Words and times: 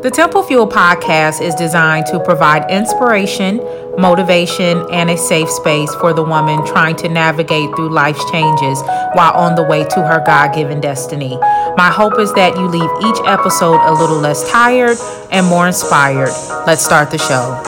The 0.00 0.12
Temple 0.12 0.44
Fuel 0.44 0.68
podcast 0.68 1.42
is 1.42 1.56
designed 1.56 2.06
to 2.06 2.20
provide 2.20 2.70
inspiration, 2.70 3.56
motivation, 3.98 4.86
and 4.92 5.10
a 5.10 5.18
safe 5.18 5.50
space 5.50 5.92
for 5.96 6.12
the 6.12 6.22
woman 6.22 6.64
trying 6.64 6.94
to 6.98 7.08
navigate 7.08 7.74
through 7.74 7.88
life's 7.88 8.24
changes 8.30 8.80
while 9.14 9.32
on 9.32 9.56
the 9.56 9.64
way 9.64 9.82
to 9.82 10.02
her 10.06 10.22
God 10.24 10.54
given 10.54 10.80
destiny. 10.80 11.36
My 11.76 11.90
hope 11.92 12.16
is 12.20 12.32
that 12.34 12.56
you 12.56 12.68
leave 12.68 12.90
each 13.10 13.26
episode 13.26 13.80
a 13.88 13.92
little 13.92 14.18
less 14.18 14.48
tired 14.52 14.98
and 15.32 15.44
more 15.46 15.66
inspired. 15.66 16.30
Let's 16.64 16.84
start 16.84 17.10
the 17.10 17.18
show. 17.18 17.67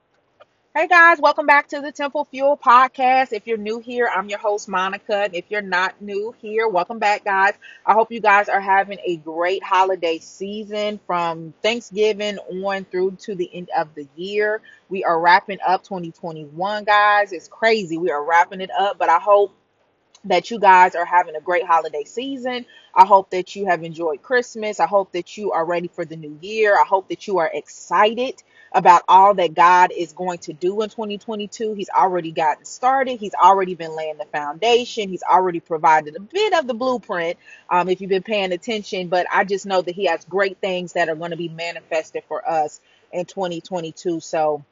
Hey 0.80 0.86
guys, 0.86 1.18
welcome 1.20 1.44
back 1.44 1.68
to 1.68 1.82
the 1.82 1.92
Temple 1.92 2.24
Fuel 2.30 2.56
podcast. 2.56 3.34
If 3.34 3.46
you're 3.46 3.58
new 3.58 3.80
here, 3.80 4.08
I'm 4.10 4.30
your 4.30 4.38
host, 4.38 4.66
Monica. 4.66 5.29
If 5.30 5.44
you're 5.50 5.60
not 5.60 6.00
new 6.00 6.34
here, 6.40 6.66
welcome 6.68 6.98
back, 6.98 7.22
guys. 7.22 7.52
I 7.84 7.92
hope 7.92 8.10
you 8.10 8.18
guys 8.18 8.48
are 8.48 8.62
having 8.62 8.98
a 9.04 9.16
great 9.16 9.62
holiday 9.62 10.20
season 10.20 10.98
from 11.06 11.52
Thanksgiving 11.62 12.38
on 12.38 12.86
through 12.86 13.18
to 13.24 13.34
the 13.34 13.50
end 13.52 13.68
of 13.76 13.94
the 13.94 14.08
year. 14.16 14.62
We 14.88 15.04
are 15.04 15.21
wrapping 15.21 15.58
up 15.66 15.85
2021, 15.85 16.85
guys. 16.85 17.35
It's 17.35 17.46
crazy. 17.46 17.99
We 17.99 18.10
are 18.10 18.24
wrapping 18.24 18.62
it 18.62 18.71
up, 18.71 18.99
but 18.99 19.10
I 19.10 19.18
hope 19.18 19.54
that 20.24 20.50
you 20.50 20.58
guys 20.58 20.94
are 20.94 21.04
having 21.04 21.36
a 21.36 21.43
great 21.43 21.66
holiday 21.66 22.04
season. 22.04 22.64
I 22.94 23.04
hope 23.04 23.30
that 23.32 23.54
you 23.54 23.66
have 23.66 23.82
enjoyed 23.82 24.22
Christmas. 24.22 24.80
I 24.80 24.86
hope 24.86 25.12
that 25.12 25.36
you 25.36 25.52
are 25.52 25.64
ready 25.66 25.88
for 25.88 26.07
the 26.07 26.16
new 26.16 26.38
year. 26.40 26.74
I 26.74 26.86
hope 26.86 27.10
that 27.10 27.26
you 27.26 27.36
are 27.36 27.50
excited 27.52 28.43
about 28.72 29.02
all 29.08 29.34
that 29.34 29.54
God 29.54 29.92
is 29.96 30.12
going 30.12 30.38
to 30.40 30.52
do 30.52 30.82
in 30.82 30.90
2022. 30.90 31.74
He's 31.74 31.90
already 31.90 32.33
gotten 32.33 32.64
started. 32.64 33.20
He's 33.20 33.34
already 33.34 33.74
been 33.74 33.96
laying 33.96 34.19
the 34.19 34.27
foundation. 34.27 35.08
He's 35.08 35.22
already 35.24 35.60
provided 35.60 36.16
a 36.16 36.20
bit 36.20 36.55
of 36.55 36.66
the 36.66 36.74
blueprint 36.74 37.38
um, 37.70 37.88
if 37.88 38.00
you've 38.00 38.10
been 38.10 38.22
paying 38.22 38.52
attention. 38.52 39.08
But 39.08 39.27
I 39.33 39.44
just 39.44 39.66
know 39.66 39.83
that 39.83 39.94
He 39.94 40.06
has 40.06 40.24
great 40.27 40.58
things 40.60 40.94
that 40.94 41.08
are 41.08 41.16
going 41.16 41.33
to 41.33 41.36
be 41.36 41.48
manifested 41.48 42.24
for 42.28 42.48
us 42.48 42.80
in 43.12 43.27
2022. 43.27 44.20
So, 44.20 44.64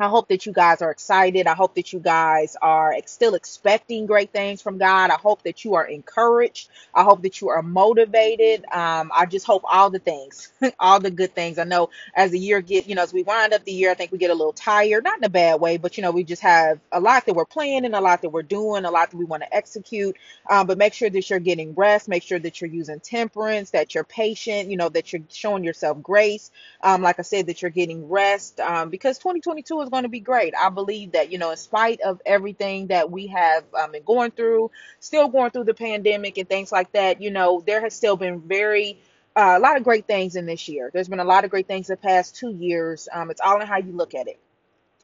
I 0.00 0.08
hope 0.08 0.28
that 0.28 0.46
you 0.46 0.52
guys 0.52 0.80
are 0.80 0.92
excited. 0.92 1.48
I 1.48 1.54
hope 1.54 1.74
that 1.74 1.92
you 1.92 1.98
guys 1.98 2.56
are 2.62 2.94
still 3.06 3.34
expecting 3.34 4.06
great 4.06 4.32
things 4.32 4.62
from 4.62 4.78
God. 4.78 5.10
I 5.10 5.16
hope 5.16 5.42
that 5.42 5.64
you 5.64 5.74
are 5.74 5.84
encouraged. 5.84 6.68
I 6.94 7.02
hope 7.02 7.22
that 7.22 7.40
you 7.40 7.48
are 7.48 7.62
motivated. 7.62 8.64
Um, 8.72 9.10
I 9.12 9.26
just 9.26 9.44
hope 9.44 9.62
all 9.64 9.90
the 9.90 9.98
things, 9.98 10.52
all 10.78 11.00
the 11.00 11.10
good 11.10 11.34
things. 11.34 11.58
I 11.58 11.64
know 11.64 11.90
as 12.14 12.30
the 12.30 12.38
year 12.38 12.60
get, 12.60 12.88
you 12.88 12.94
know, 12.94 13.02
as 13.02 13.12
we 13.12 13.24
wind 13.24 13.52
up 13.52 13.64
the 13.64 13.72
year, 13.72 13.90
I 13.90 13.94
think 13.94 14.12
we 14.12 14.18
get 14.18 14.30
a 14.30 14.34
little 14.34 14.52
tired, 14.52 15.02
not 15.02 15.18
in 15.18 15.24
a 15.24 15.28
bad 15.28 15.60
way, 15.60 15.78
but 15.78 15.96
you 15.96 16.02
know, 16.02 16.12
we 16.12 16.22
just 16.22 16.42
have 16.42 16.78
a 16.92 17.00
lot 17.00 17.26
that 17.26 17.34
we're 17.34 17.44
planning, 17.44 17.94
a 17.94 18.00
lot 18.00 18.22
that 18.22 18.30
we're 18.30 18.42
doing, 18.42 18.84
a 18.84 18.90
lot 18.90 19.10
that 19.10 19.16
we 19.16 19.24
want 19.24 19.42
to 19.42 19.52
execute. 19.54 20.16
Um, 20.48 20.68
but 20.68 20.78
make 20.78 20.94
sure 20.94 21.10
that 21.10 21.28
you're 21.28 21.40
getting 21.40 21.74
rest. 21.74 22.08
Make 22.08 22.22
sure 22.22 22.38
that 22.38 22.60
you're 22.60 22.70
using 22.70 23.00
temperance, 23.00 23.70
that 23.70 23.94
you're 23.96 24.04
patient, 24.04 24.70
you 24.70 24.76
know, 24.76 24.88
that 24.90 25.12
you're 25.12 25.22
showing 25.28 25.64
yourself 25.64 26.00
grace. 26.02 26.50
Um, 26.82 27.02
like 27.02 27.18
I 27.18 27.22
said, 27.22 27.46
that 27.46 27.62
you're 27.62 27.70
getting 27.70 28.08
rest 28.08 28.60
um, 28.60 28.90
because 28.90 29.18
2022 29.18 29.80
is 29.80 29.87
is 29.88 29.90
going 29.90 30.04
to 30.04 30.08
be 30.08 30.20
great. 30.20 30.54
I 30.54 30.68
believe 30.68 31.12
that, 31.12 31.32
you 31.32 31.38
know, 31.38 31.50
in 31.50 31.56
spite 31.56 32.00
of 32.02 32.20
everything 32.26 32.88
that 32.88 33.10
we 33.10 33.28
have 33.28 33.64
um, 33.74 33.92
been 33.92 34.02
going 34.02 34.30
through, 34.30 34.70
still 35.00 35.28
going 35.28 35.50
through 35.50 35.64
the 35.64 35.74
pandemic 35.74 36.38
and 36.38 36.48
things 36.48 36.70
like 36.70 36.92
that, 36.92 37.20
you 37.22 37.30
know, 37.30 37.62
there 37.66 37.80
has 37.80 37.94
still 37.94 38.16
been 38.16 38.40
very 38.40 38.98
uh, 39.34 39.54
a 39.56 39.60
lot 39.60 39.76
of 39.76 39.84
great 39.84 40.06
things 40.06 40.36
in 40.36 40.46
this 40.46 40.68
year. 40.68 40.90
There's 40.92 41.08
been 41.08 41.20
a 41.20 41.24
lot 41.24 41.44
of 41.44 41.50
great 41.50 41.68
things 41.68 41.86
the 41.86 41.96
past 41.96 42.36
two 42.36 42.50
years. 42.50 43.08
Um, 43.12 43.30
it's 43.30 43.40
all 43.40 43.60
in 43.60 43.66
how 43.66 43.78
you 43.78 43.92
look 43.92 44.14
at 44.14 44.26
it 44.26 44.38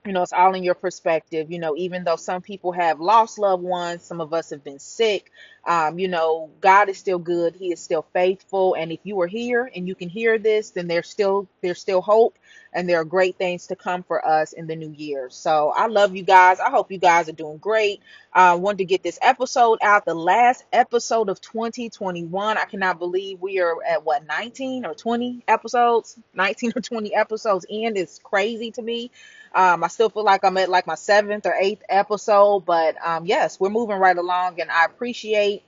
you 0.05 0.13
know, 0.13 0.23
it's 0.23 0.33
all 0.35 0.55
in 0.55 0.63
your 0.63 0.75
perspective. 0.75 1.51
You 1.51 1.59
know, 1.59 1.75
even 1.77 2.05
though 2.05 2.17
some 2.17 2.43
people 2.43 2.73
have 2.73 3.01
lost 3.01 3.39
loved 3.39 3.63
ones, 3.63 4.03
some 4.05 4.21
of 4.21 4.35
us 4.35 4.51
have 4.51 4.63
been 4.63 4.79
sick. 4.79 5.31
Um, 5.67 5.99
you 5.99 6.09
know, 6.09 6.51
God 6.61 6.91
is 6.91 6.99
still 6.99 7.19
good. 7.19 7.55
He 7.57 7.73
is 7.73 7.81
still 7.81 8.07
faithful. 8.13 8.75
And 8.75 8.93
if 8.93 9.01
you 9.05 9.19
are 9.23 9.27
here 9.27 9.71
and 9.75 9.89
you 9.89 9.95
can 9.95 10.11
hear 10.11 10.39
this, 10.39 10.71
then 10.71 10.89
there's 10.89 11.09
still 11.09 11.49
there's 11.63 11.81
still 11.81 12.03
hope, 12.03 12.39
and 12.75 12.89
there 12.89 13.01
are 13.01 13.05
great 13.05 13.37
things 13.37 13.69
to 13.69 13.77
come 13.77 14.03
for 14.03 14.27
us 14.27 14.53
in 14.53 14.67
the 14.67 14.75
new 14.75 14.91
year. 14.91 15.31
So 15.31 15.73
I 15.75 15.87
love 15.87 16.15
you 16.17 16.25
guys. 16.25 16.59
I 16.59 16.71
hope 16.71 16.91
you 16.91 16.99
guys 16.99 17.29
are 17.29 17.33
doing 17.33 17.59
great. 17.59 18.03
I 18.33 18.51
uh, 18.51 18.57
wanted 18.57 18.79
to 18.79 18.85
get 18.85 19.05
this 19.05 19.19
episode 19.23 19.79
out, 19.81 20.05
the 20.05 20.15
last 20.15 20.65
episode 20.73 21.29
of 21.29 21.41
2021. 21.41 22.59
I 22.59 22.65
cannot 22.65 22.99
believe 22.99 23.41
we 23.41 23.61
are 23.61 23.77
at 23.85 24.05
what 24.05 24.27
19 24.27 24.85
or 24.85 24.95
20 24.95 25.45
episodes, 25.47 26.19
19 26.35 26.73
or 26.75 26.81
20 26.81 27.15
episodes 27.15 27.65
in. 27.69 27.97
It's 27.97 28.19
crazy 28.19 28.73
to 28.73 28.83
me. 28.83 29.13
Um, 29.55 29.85
I 29.85 29.89
still 29.89 30.11
feel 30.11 30.25
like 30.25 30.45
I'm 30.45 30.57
at 30.57 30.69
like 30.69 30.89
my 30.89 30.97
seventh 30.97 31.47
or 31.47 31.55
eighth 31.55 31.83
episode, 31.89 32.65
but 32.67 32.97
um, 33.07 33.25
yes, 33.25 33.61
we're 33.61 33.71
moving 33.71 33.99
right 33.99 34.19
along, 34.19 34.61
and 34.61 34.69
I 34.69 34.85
appreciate 34.85 35.63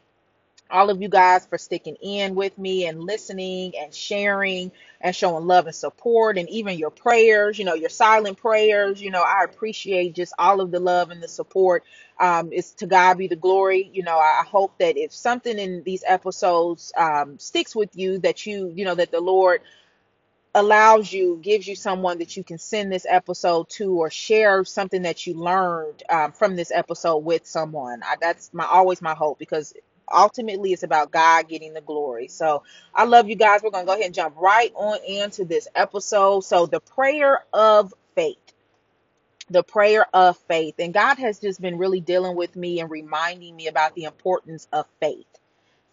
all 0.71 0.91
of 0.91 1.01
you 1.01 1.09
guys 1.09 1.47
for 1.47 1.59
sticking 1.59 1.97
in 2.03 2.35
with 2.35 2.57
me 2.59 2.87
and 2.87 3.03
listening 3.03 3.73
and 3.79 3.95
sharing 3.95 4.73
and 5.01 5.15
showing 5.15 5.47
love 5.47 5.67
and 5.67 5.75
support 5.75 6.39
and 6.39 6.49
even 6.49 6.79
your 6.79 6.91
prayers, 6.91 7.59
you 7.59 7.65
know, 7.65 7.75
your 7.75 7.89
silent 7.91 8.39
prayers. 8.39 9.01
You 9.01 9.11
know, 9.11 9.23
I 9.23 9.45
appreciate 9.45 10.15
just 10.15 10.33
all 10.39 10.61
of 10.61 10.71
the 10.71 10.81
love 10.81 11.11
and 11.11 11.23
the 11.23 11.29
support. 11.29 11.85
Um, 12.19 12.51
it's 12.53 12.73
to 12.75 12.87
God 12.87 13.19
be 13.19 13.29
the 13.29 13.37
glory. 13.37 13.91
You 13.93 14.03
know, 14.03 14.19
I 14.19 14.43
hope 14.47 14.79
that 14.79 14.97
if 14.97 15.15
something 15.15 15.59
in 15.59 15.83
these 15.85 16.03
episodes 16.07 16.93
um, 16.97 17.39
sticks 17.39 17.77
with 17.77 17.95
you, 17.95 18.19
that 18.21 18.47
you, 18.47 18.73
you 18.75 18.85
know, 18.85 18.95
that 18.95 19.13
the 19.13 19.21
Lord 19.21 19.61
allows 20.55 21.13
you, 21.13 21.39
gives 21.43 21.67
you 21.69 21.77
someone 21.77 22.19
that 22.19 22.37
you 22.37 22.43
can 22.43 22.59
send 22.59 22.91
this 22.91 23.07
episode 23.09 23.69
to 23.69 23.93
or 24.01 24.11
share 24.11 24.65
something 24.65 25.03
that 25.03 25.27
you 25.27 25.35
learned 25.35 26.03
um, 26.09 26.33
from 26.33 26.57
this 26.57 26.73
episode 26.75 27.19
with 27.19 27.47
someone. 27.47 28.01
I, 28.03 28.17
that's 28.21 28.53
my 28.55 28.65
always 28.65 29.03
my 29.03 29.15
hope 29.15 29.39
because 29.39 29.75
ultimately 30.13 30.73
it's 30.73 30.83
about 30.83 31.11
God 31.11 31.49
getting 31.49 31.75
the 31.75 31.81
glory. 31.81 32.29
So 32.29 32.63
I 32.95 33.05
love 33.05 33.29
you 33.29 33.37
guys. 33.37 33.63
We're 33.63 33.71
going 33.71 33.85
to 33.85 33.89
go 33.89 33.95
ahead 33.95 34.07
and 34.07 34.15
jump 34.15 34.37
right 34.39 34.73
on 34.75 34.99
into 35.07 35.45
this 35.45 35.69
episode. 35.75 36.41
So 36.43 36.67
the 36.67 36.81
prayer 36.81 37.45
of 37.53 37.95
faith. 38.15 38.39
The 39.51 39.63
prayer 39.63 40.07
of 40.13 40.37
faith. 40.49 40.75
And 40.79 40.93
God 40.95 41.19
has 41.19 41.39
just 41.39 41.61
been 41.61 41.79
really 41.79 42.01
dealing 42.01 42.37
with 42.37 42.57
me 42.57 42.81
and 42.81 42.91
reminding 42.91 43.55
me 43.55 43.69
about 43.69 43.95
the 43.95 44.05
importance 44.05 44.69
of 44.73 44.87
faith 45.01 45.27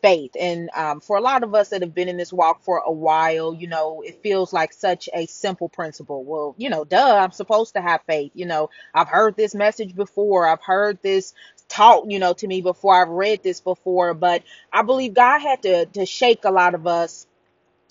faith. 0.04 0.32
And 0.40 0.70
um, 0.76 1.00
for 1.00 1.18
a 1.18 1.22
lot 1.22 1.44
of 1.44 1.56
us 1.56 1.70
that 1.70 1.82
have 1.82 1.96
been 1.96 2.10
in 2.10 2.18
this 2.18 2.34
walk 2.34 2.62
for 2.64 2.84
a 2.86 2.92
while, 2.92 3.56
you 3.56 3.68
know, 3.68 4.04
it 4.06 4.22
feels 4.22 4.54
like 4.54 4.74
such 4.74 5.10
a 5.14 5.26
simple 5.26 5.70
principle. 5.70 6.24
Well, 6.26 6.56
you 6.60 6.70
know, 6.70 6.84
duh, 6.84 7.18
I'm 7.18 7.32
supposed 7.32 7.76
to 7.76 7.82
have 7.82 8.02
faith. 8.06 8.34
You 8.36 8.46
know, 8.46 8.70
I've 8.94 9.08
heard 9.08 9.38
this 9.38 9.56
message 9.56 9.96
before, 9.96 10.48
I've 10.48 10.62
heard 10.62 11.02
this 11.02 11.34
taught, 11.70 12.12
you 12.12 12.20
know, 12.20 12.34
to 12.34 12.48
me 12.48 12.62
before, 12.62 13.02
I've 13.02 13.10
read 13.10 13.44
this 13.44 13.62
before, 13.62 14.14
but 14.14 14.44
I 14.72 14.84
believe 14.84 15.16
God 15.16 15.40
had 15.40 15.64
to, 15.64 15.86
to 15.88 16.06
shake 16.06 16.44
a 16.44 16.52
lot 16.52 16.76
of 16.76 16.86
us 16.86 17.26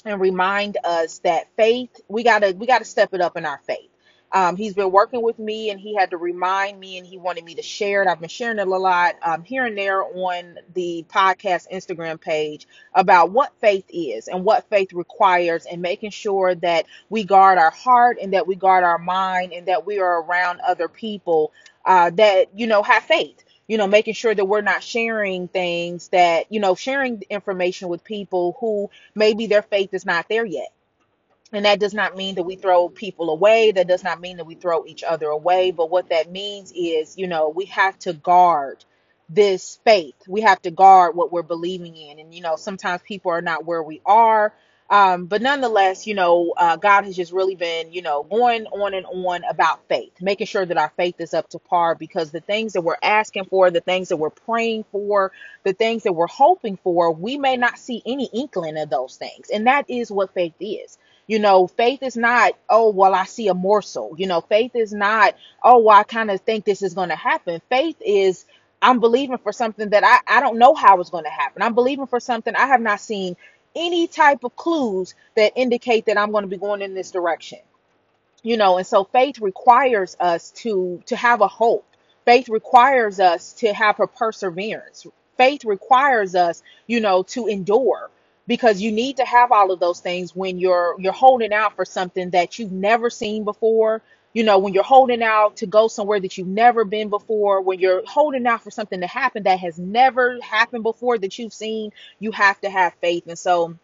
and 0.05 0.21
remind 0.21 0.79
us 0.85 1.21
that 1.21 1.49
faith, 1.57 1.91
we 2.09 2.25
gotta, 2.25 2.55
we 2.57 2.67
gotta 2.67 2.85
step 2.85 3.15
it 3.15 3.23
up 3.23 3.39
in 3.39 3.47
our 3.47 3.61
faith 3.67 3.92
um, 4.33 4.57
he's 4.57 4.75
been 4.75 4.91
working 4.91 5.23
with 5.23 5.39
me 5.39 5.71
and 5.71 5.79
he 5.79 5.95
had 5.95 6.11
to 6.11 6.17
remind 6.17 6.81
me 6.81 6.99
and 6.99 7.07
he 7.07 7.19
wanted 7.19 7.45
me 7.45 7.55
to 7.57 7.63
share 7.63 8.03
it. 8.03 8.09
I've 8.09 8.21
been 8.21 8.29
sharing 8.29 8.59
it 8.59 8.67
a 8.67 8.71
lot 8.71 9.17
um, 9.23 9.45
here 9.45 9.67
and 9.67 9.77
there 9.77 10.03
on 10.03 10.59
the 10.75 11.05
podcast 11.09 11.71
Instagram 11.71 12.21
page 12.21 12.67
about 12.95 13.31
what 13.31 13.53
faith 13.61 13.85
is 13.91 14.29
and 14.29 14.45
what 14.45 14.69
faith 14.71 14.93
requires 14.93 15.67
and 15.67 15.83
making 15.83 16.11
sure 16.11 16.55
that 16.57 16.87
we 17.11 17.25
guard 17.25 17.59
our 17.59 17.71
heart 17.71 18.19
and 18.21 18.33
that 18.33 18.47
we 18.47 18.55
guard 18.55 18.85
our 18.85 18.99
mind 18.99 19.53
and 19.53 19.67
that 19.69 19.87
we 19.87 20.01
are 20.01 20.23
around 20.23 20.61
other 20.61 20.89
people 20.89 21.53
uh, 21.85 22.11
that, 22.11 22.49
you 22.59 22.67
know, 22.67 22.83
have 22.83 23.03
faith 23.05 23.45
you 23.69 23.79
know, 23.79 23.87
making 23.87 24.13
sure 24.13 24.35
that 24.35 24.45
we're 24.45 24.61
not 24.61 24.83
sharing 24.83 25.49
things 25.49 26.09
that, 26.09 26.53
you 26.53 26.61
know, 26.61 26.75
sharing 26.75 27.23
information 27.31 27.89
with 27.89 28.05
people 28.05 28.57
who 28.61 28.91
maybe 29.15 29.47
their 29.47 29.63
faith 29.63 29.95
is 29.95 30.05
not 30.05 30.29
there 30.29 30.45
yet. 30.45 30.69
And 31.53 31.67
that 31.67 31.81
does 31.81 31.95
not 31.95 32.17
mean 32.17 32.37
that 32.37 32.45
we 32.45 32.57
throw 32.57 32.91
people 32.91 33.31
away. 33.31 33.73
That 33.73 33.89
does 33.89 34.05
not 34.05 34.21
mean 34.21 34.39
that 34.39 34.47
we 34.47 34.57
throw 34.57 34.87
each 34.87 35.05
other 35.05 35.29
away. 35.29 35.73
But 35.73 35.91
what 35.91 36.11
that 36.11 36.33
means 36.33 36.73
is, 36.77 37.19
you 37.19 37.29
know, 37.29 37.51
we 37.51 37.67
have 37.67 37.99
to 38.01 38.15
guard 38.15 38.85
this 39.31 39.81
faith. 39.85 40.17
We 40.29 40.43
have 40.43 40.63
to 40.63 40.73
guard 40.73 41.17
what 41.17 41.33
we're 41.33 41.43
believing 41.43 41.97
in. 41.97 42.21
And, 42.21 42.35
you 42.35 42.43
know, 42.43 42.57
sometimes 42.57 43.03
people 43.03 43.33
are 43.33 43.43
not 43.43 43.67
where 43.67 43.83
we 43.83 44.03
are. 44.07 44.55
Um, 44.91 45.27
but 45.27 45.43
nonetheless, 45.43 46.09
you 46.09 46.17
know, 46.17 46.55
uh, 46.59 46.77
God 46.77 47.05
has 47.05 47.17
just 47.17 47.33
really 47.33 47.57
been, 47.57 47.93
you 47.93 48.03
know, 48.03 48.25
going 48.25 48.67
on 48.67 48.95
and 48.95 49.07
on 49.07 49.43
about 49.49 49.89
faith, 49.89 50.15
making 50.21 50.49
sure 50.49 50.67
that 50.67 50.79
our 50.79 50.93
faith 50.99 51.17
is 51.21 51.35
up 51.35 51.49
to 51.51 51.61
par 51.61 51.95
because 51.95 52.33
the 52.33 52.41
things 52.41 52.75
that 52.75 52.83
we're 52.83 52.97
asking 53.05 53.47
for, 53.47 53.71
the 53.71 53.83
things 53.83 54.11
that 54.11 54.19
we're 54.19 54.31
praying 54.31 54.85
for, 54.93 55.33
the 55.65 55.75
things 55.75 56.05
that 56.05 56.15
we're 56.15 56.27
hoping 56.27 56.79
for, 56.83 57.13
we 57.15 57.39
may 57.39 57.57
not 57.57 57.79
see 57.79 58.03
any 58.07 58.31
inkling 58.35 58.79
of 58.79 58.91
those 58.91 59.17
things. 59.17 59.51
And 59.55 59.69
that 59.69 59.91
is 59.91 60.11
what 60.11 60.35
faith 60.35 60.55
is. 60.61 60.99
You 61.27 61.39
know, 61.39 61.67
faith 61.67 62.03
is 62.03 62.17
not, 62.17 62.53
oh, 62.69 62.91
well, 62.91 63.15
I 63.15 63.25
see 63.25 63.49
a 63.49 63.55
morsel. 63.55 64.15
You 64.19 64.27
know, 64.27 64.41
faith 64.41 64.73
is 64.75 64.93
not, 64.93 65.37
oh, 65.63 65.79
well, 65.79 65.97
I 65.97 66.03
kind 66.03 66.31
of 66.31 66.41
think 66.43 66.65
this 66.65 66.83
is 66.83 66.95
going 66.95 67.11
to 67.11 67.17
happen. 67.17 67.63
Faith 67.69 67.97
is, 68.01 68.45
I'm 68.83 69.01
believing 69.01 69.39
for 69.39 69.53
something 69.53 69.91
that 69.91 70.05
I, 70.05 70.39
I 70.39 70.41
don't 70.41 70.59
know 70.59 70.75
how 70.75 71.01
it's 71.01 71.11
going 71.11 71.25
to 71.25 71.31
happen. 71.31 71.63
I'm 71.63 71.75
believing 71.75 72.07
for 72.07 72.21
something 72.21 72.55
I 72.57 72.67
have 72.67 72.81
not 72.81 73.01
seen 73.01 73.37
any 73.75 74.07
type 74.07 74.45
of 74.45 74.57
clues 74.57 75.15
that 75.37 75.53
indicate 75.57 76.07
that 76.07 76.19
I'm 76.19 76.33
going 76.33 76.43
to 76.43 76.49
be 76.49 76.59
going 76.59 76.83
in 76.83 76.95
this 76.95 77.11
direction. 77.11 77.61
You 78.43 78.57
know, 78.57 78.79
and 78.79 78.87
so 78.87 79.05
faith 79.05 79.39
requires 79.41 80.17
us 80.19 80.51
to 80.63 81.03
to 81.07 81.17
have 81.17 81.41
a 81.41 81.49
hope. 81.49 81.87
Faith 82.25 82.49
requires 82.49 83.21
us 83.21 83.53
to 83.55 83.73
have 83.73 84.01
a 84.01 84.07
perseverance. 84.09 85.07
Faith 85.37 85.65
requires 85.65 86.35
us, 86.35 86.63
you 86.89 87.01
know, 87.01 87.23
to 87.23 87.47
endure 87.47 88.11
because 88.47 88.81
you 88.81 88.93
need 88.93 89.19
to 89.19 89.25
have 89.25 89.53
all 89.53 89.71
of 89.71 89.81
those 89.81 90.01
things 90.01 90.35
when 90.35 90.59
you're 90.59 90.97
you're 90.99 91.13
holding 91.13 91.53
out 91.53 91.77
for 91.77 91.85
something 91.85 92.31
that 92.31 92.59
you've 92.59 92.73
never 92.73 93.11
seen 93.11 93.45
before. 93.45 94.03
You 94.33 94.45
know 94.45 94.59
when 94.59 94.73
you're 94.73 94.83
holding 94.83 95.23
out 95.23 95.57
to 95.59 95.67
go 95.67 95.89
somewhere 95.89 96.21
that 96.21 96.39
you've 96.39 96.49
never 96.49 96.85
been 96.85 97.11
before 97.11 97.61
when 97.61 97.79
you're 97.79 98.03
holding 98.07 98.47
out 98.47 98.63
for 98.65 98.71
something 98.71 99.01
to 99.01 99.07
happen 99.07 99.43
that 99.43 99.59
has 99.59 99.79
never 99.79 100.39
happened 100.41 100.83
before 100.83 101.19
that 101.19 101.39
you've 101.39 101.53
seen 101.53 101.93
you 102.19 102.33
have 102.33 102.61
to 102.63 102.71
have 102.71 102.95
faith. 103.01 103.25
And 103.27 103.39
so 103.39 103.77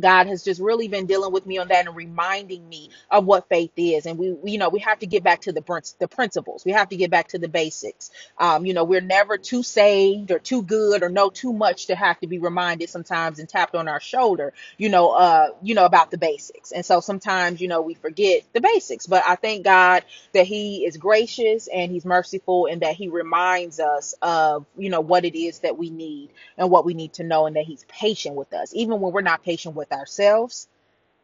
God 0.00 0.26
has 0.28 0.44
just 0.44 0.60
really 0.60 0.88
been 0.88 1.06
dealing 1.06 1.32
with 1.32 1.46
me 1.46 1.58
on 1.58 1.68
that 1.68 1.86
and 1.86 1.96
reminding 1.96 2.68
me 2.68 2.90
of 3.10 3.26
what 3.26 3.48
faith 3.48 3.72
is. 3.76 4.06
And 4.06 4.18
we, 4.18 4.36
you 4.44 4.58
know, 4.58 4.68
we 4.70 4.80
have 4.80 5.00
to 5.00 5.06
get 5.06 5.22
back 5.24 5.42
to 5.42 5.52
the 5.52 5.62
the 5.98 6.08
principles. 6.08 6.64
We 6.64 6.72
have 6.72 6.88
to 6.90 6.96
get 6.96 7.10
back 7.10 7.28
to 7.28 7.38
the 7.38 7.48
basics. 7.48 8.10
Um, 8.38 8.66
you 8.66 8.74
know, 8.74 8.84
we're 8.84 9.00
never 9.00 9.38
too 9.38 9.62
saved 9.62 10.30
or 10.30 10.38
too 10.38 10.62
good 10.62 11.02
or 11.02 11.08
know 11.08 11.30
too 11.30 11.52
much 11.52 11.86
to 11.86 11.94
have 11.94 12.20
to 12.20 12.26
be 12.26 12.38
reminded 12.38 12.90
sometimes 12.90 13.38
and 13.38 13.48
tapped 13.48 13.74
on 13.74 13.88
our 13.88 14.00
shoulder, 14.00 14.52
you 14.78 14.88
know, 14.88 15.10
uh, 15.12 15.50
you 15.62 15.74
know, 15.74 15.84
about 15.84 16.10
the 16.10 16.18
basics. 16.18 16.72
And 16.72 16.84
so 16.84 17.00
sometimes, 17.00 17.60
you 17.60 17.68
know, 17.68 17.82
we 17.82 17.94
forget 17.94 18.42
the 18.52 18.60
basics. 18.60 19.06
But 19.06 19.24
I 19.26 19.36
thank 19.36 19.64
God 19.64 20.04
that 20.32 20.46
He 20.46 20.86
is 20.86 20.96
gracious 20.96 21.68
and 21.68 21.92
He's 21.92 22.04
merciful 22.04 22.66
and 22.66 22.82
that 22.82 22.94
He 22.96 23.08
reminds 23.08 23.80
us 23.80 24.14
of, 24.22 24.66
you 24.76 24.90
know, 24.90 25.00
what 25.00 25.24
it 25.24 25.38
is 25.38 25.60
that 25.60 25.78
we 25.78 25.90
need 25.90 26.30
and 26.58 26.70
what 26.70 26.84
we 26.84 26.94
need 26.94 27.14
to 27.14 27.24
know, 27.24 27.46
and 27.46 27.56
that 27.56 27.64
He's 27.64 27.84
patient 27.88 28.36
with 28.36 28.52
us, 28.54 28.74
even 28.74 29.00
when 29.00 29.12
we're 29.12 29.22
not 29.22 29.42
patient 29.44 29.76
with 29.76 29.89
ourselves. 29.92 30.68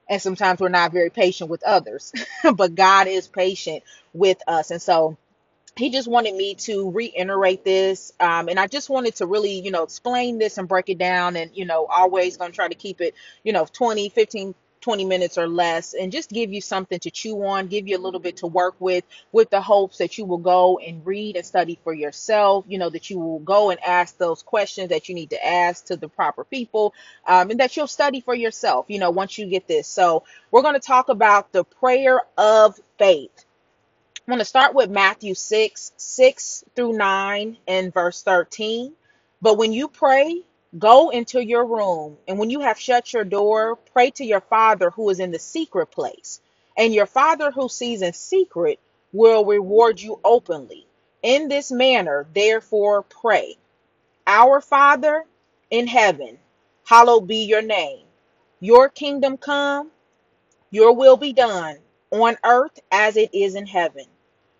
And 0.08 0.22
sometimes 0.22 0.60
we're 0.60 0.68
not 0.68 0.92
very 0.92 1.10
patient 1.10 1.50
with 1.50 1.62
others, 1.64 2.12
but 2.54 2.74
God 2.74 3.08
is 3.08 3.28
patient 3.28 3.82
with 4.14 4.38
us. 4.46 4.70
And 4.70 4.82
so, 4.82 5.16
he 5.76 5.90
just 5.90 6.08
wanted 6.08 6.34
me 6.34 6.54
to 6.54 6.90
reiterate 6.90 7.64
this 7.64 8.12
um, 8.20 8.48
and 8.48 8.58
i 8.58 8.66
just 8.66 8.90
wanted 8.90 9.14
to 9.14 9.26
really 9.26 9.60
you 9.60 9.70
know 9.70 9.82
explain 9.82 10.38
this 10.38 10.58
and 10.58 10.68
break 10.68 10.88
it 10.88 10.98
down 10.98 11.36
and 11.36 11.50
you 11.54 11.64
know 11.64 11.86
always 11.86 12.36
going 12.36 12.50
to 12.50 12.56
try 12.56 12.68
to 12.68 12.74
keep 12.74 13.00
it 13.00 13.14
you 13.44 13.52
know 13.52 13.66
20 13.72 14.08
15 14.08 14.54
20 14.86 15.04
minutes 15.04 15.36
or 15.36 15.48
less 15.48 15.94
and 15.94 16.12
just 16.12 16.30
give 16.30 16.52
you 16.52 16.60
something 16.60 17.00
to 17.00 17.10
chew 17.10 17.44
on 17.44 17.66
give 17.66 17.88
you 17.88 17.96
a 17.96 17.98
little 17.98 18.20
bit 18.20 18.36
to 18.36 18.46
work 18.46 18.76
with 18.78 19.02
with 19.32 19.50
the 19.50 19.60
hopes 19.60 19.98
that 19.98 20.16
you 20.16 20.24
will 20.24 20.38
go 20.38 20.78
and 20.78 21.04
read 21.04 21.34
and 21.34 21.44
study 21.44 21.76
for 21.82 21.92
yourself 21.92 22.64
you 22.68 22.78
know 22.78 22.88
that 22.88 23.10
you 23.10 23.18
will 23.18 23.40
go 23.40 23.70
and 23.70 23.80
ask 23.84 24.16
those 24.16 24.44
questions 24.44 24.90
that 24.90 25.08
you 25.08 25.16
need 25.16 25.30
to 25.30 25.44
ask 25.44 25.86
to 25.86 25.96
the 25.96 26.08
proper 26.08 26.44
people 26.44 26.94
um, 27.26 27.50
and 27.50 27.58
that 27.58 27.76
you'll 27.76 27.88
study 27.88 28.20
for 28.20 28.32
yourself 28.32 28.86
you 28.86 29.00
know 29.00 29.10
once 29.10 29.36
you 29.36 29.46
get 29.46 29.66
this 29.66 29.88
so 29.88 30.22
we're 30.52 30.62
going 30.62 30.74
to 30.74 30.78
talk 30.78 31.08
about 31.08 31.50
the 31.50 31.64
prayer 31.64 32.20
of 32.38 32.78
faith 32.96 33.44
I'm 34.28 34.32
going 34.32 34.38
to 34.40 34.44
start 34.44 34.74
with 34.74 34.88
Matthew 34.88 35.34
6, 35.34 35.92
6 35.96 36.64
through 36.74 36.94
9 36.94 37.56
and 37.68 37.94
verse 37.94 38.22
13. 38.22 38.92
But 39.40 39.56
when 39.56 39.72
you 39.72 39.86
pray, 39.86 40.42
go 40.78 41.10
into 41.10 41.44
your 41.44 41.66
room, 41.66 42.18
and 42.28 42.38
when 42.38 42.50
you 42.50 42.60
have 42.60 42.78
shut 42.80 43.12
your 43.12 43.24
door, 43.24 43.76
pray 43.92 44.10
to 44.12 44.24
your 44.24 44.40
Father 44.40 44.90
who 44.90 45.10
is 45.10 45.20
in 45.20 45.32
the 45.32 45.38
secret 45.38 45.88
place. 45.90 46.40
And 46.76 46.94
your 46.94 47.06
Father 47.06 47.50
who 47.50 47.68
sees 47.68 48.02
in 48.02 48.12
secret 48.14 48.80
will 49.12 49.44
reward 49.44 50.00
you 50.00 50.20
openly. 50.24 50.86
In 51.22 51.48
this 51.48 51.72
manner, 51.72 52.26
therefore, 52.34 53.02
pray 53.02 53.56
Our 54.26 54.60
Father 54.60 55.24
in 55.70 55.86
heaven, 55.88 56.38
hallowed 56.86 57.28
be 57.28 57.44
your 57.46 57.62
name. 57.62 58.04
Your 58.60 58.88
kingdom 58.88 59.36
come 59.38 59.90
your 60.70 60.94
will 60.94 61.16
be 61.16 61.32
done 61.32 61.78
on 62.12 62.36
earth 62.44 62.78
as 62.92 63.16
it 63.16 63.34
is 63.34 63.56
in 63.56 63.66
heaven. 63.66 64.04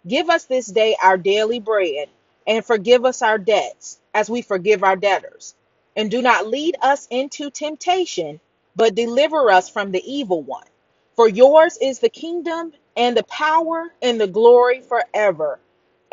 Give 0.09 0.31
us 0.31 0.47
this 0.47 0.67
day 0.67 0.97
our 1.03 1.19
daily 1.19 1.61
bread, 1.61 2.09
and 2.47 2.65
forgive 2.65 3.05
us 3.05 3.23
our 3.23 3.39
debts 3.39 4.01
as 4.15 4.31
we 4.31 4.43
forgive 4.43 4.85
our 4.85 4.97
debtors. 4.97 5.55
And 5.97 6.11
do 6.11 6.23
not 6.23 6.49
lead 6.49 6.77
us 6.83 7.09
into 7.11 7.51
temptation, 7.51 8.41
but 8.77 8.95
deliver 8.95 9.51
us 9.51 9.71
from 9.71 9.93
the 9.93 10.03
evil 10.13 10.43
one. 10.43 10.67
For 11.17 11.29
yours 11.29 11.79
is 11.83 12.01
the 12.01 12.11
kingdom 12.11 12.73
and 12.97 13.17
the 13.17 13.25
power 13.25 13.93
and 14.03 14.21
the 14.21 14.29
glory 14.29 14.83
forever. 14.83 15.61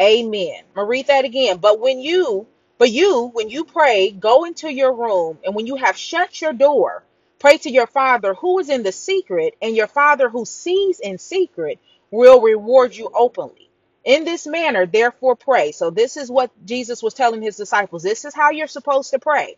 Amen. 0.01 0.63
Gonna 0.75 0.87
read 0.87 1.07
that 1.07 1.25
again. 1.25 1.57
But 1.57 1.79
when 1.79 1.99
you, 2.01 2.47
but 2.79 2.91
you, 2.91 3.31
when 3.33 3.49
you 3.49 3.65
pray, 3.65 4.11
go 4.11 4.45
into 4.45 4.73
your 4.73 4.93
room, 4.93 5.39
and 5.45 5.55
when 5.55 5.67
you 5.67 5.77
have 5.77 5.97
shut 5.97 6.41
your 6.41 6.53
door, 6.53 7.03
Pray 7.39 7.57
to 7.59 7.69
your 7.71 7.87
Father 7.87 8.33
who 8.35 8.59
is 8.59 8.69
in 8.69 8.83
the 8.83 8.91
secret, 8.93 9.55
and 9.61 9.75
your 9.75 9.87
Father 9.87 10.29
who 10.29 10.45
sees 10.45 10.99
in 11.01 11.17
secret 11.17 11.79
will 12.11 12.41
reward 12.41 12.95
you 12.95 13.11
openly. 13.13 13.69
In 14.05 14.23
this 14.25 14.47
manner, 14.47 14.85
therefore, 14.85 15.35
pray. 15.35 15.71
So, 15.73 15.89
this 15.89 16.17
is 16.17 16.31
what 16.31 16.51
Jesus 16.65 17.03
was 17.03 17.13
telling 17.13 17.41
his 17.41 17.57
disciples. 17.57 18.03
This 18.03 18.25
is 18.25 18.33
how 18.35 18.51
you're 18.51 18.67
supposed 18.67 19.11
to 19.11 19.19
pray. 19.19 19.57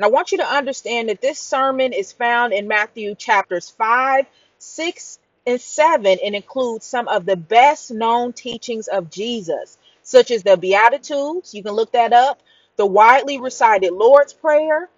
And 0.00 0.06
I 0.06 0.08
want 0.08 0.32
you 0.32 0.38
to 0.38 0.50
understand 0.50 1.10
that 1.10 1.20
this 1.20 1.38
sermon 1.38 1.92
is 1.92 2.10
found 2.10 2.54
in 2.54 2.66
Matthew 2.66 3.14
chapters 3.14 3.68
5, 3.68 4.24
6, 4.56 5.18
and 5.46 5.60
7 5.60 6.18
and 6.24 6.34
includes 6.34 6.86
some 6.86 7.06
of 7.06 7.26
the 7.26 7.36
best 7.36 7.90
known 7.90 8.32
teachings 8.32 8.88
of 8.88 9.10
Jesus, 9.10 9.76
such 10.02 10.30
as 10.30 10.42
the 10.42 10.56
Beatitudes. 10.56 11.52
You 11.52 11.62
can 11.62 11.72
look 11.72 11.92
that 11.92 12.14
up. 12.14 12.40
The 12.76 12.86
widely 12.86 13.38
recited 13.40 13.92
Lord's 13.92 14.32
Prayer. 14.32 14.88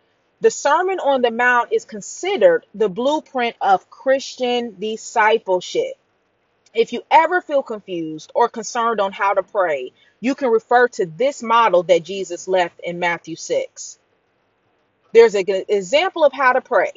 The 0.40 0.52
Sermon 0.52 1.00
on 1.00 1.20
the 1.20 1.32
Mount 1.32 1.72
is 1.72 1.84
considered 1.84 2.64
the 2.72 2.88
blueprint 2.88 3.56
of 3.60 3.90
Christian 3.90 4.76
discipleship. 4.78 5.94
If 6.74 6.92
you 6.92 7.02
ever 7.10 7.40
feel 7.40 7.64
confused 7.64 8.30
or 8.36 8.48
concerned 8.48 9.00
on 9.00 9.10
how 9.10 9.34
to 9.34 9.42
pray, 9.42 9.94
you 10.20 10.36
can 10.36 10.50
refer 10.50 10.86
to 10.90 11.06
this 11.06 11.42
model 11.42 11.82
that 11.82 12.04
Jesus 12.04 12.46
left 12.46 12.78
in 12.84 13.00
Matthew 13.00 13.34
6. 13.34 13.98
There's 15.12 15.34
an 15.34 15.44
example 15.68 16.24
of 16.24 16.32
how 16.32 16.52
to 16.54 16.60
pray. 16.60 16.92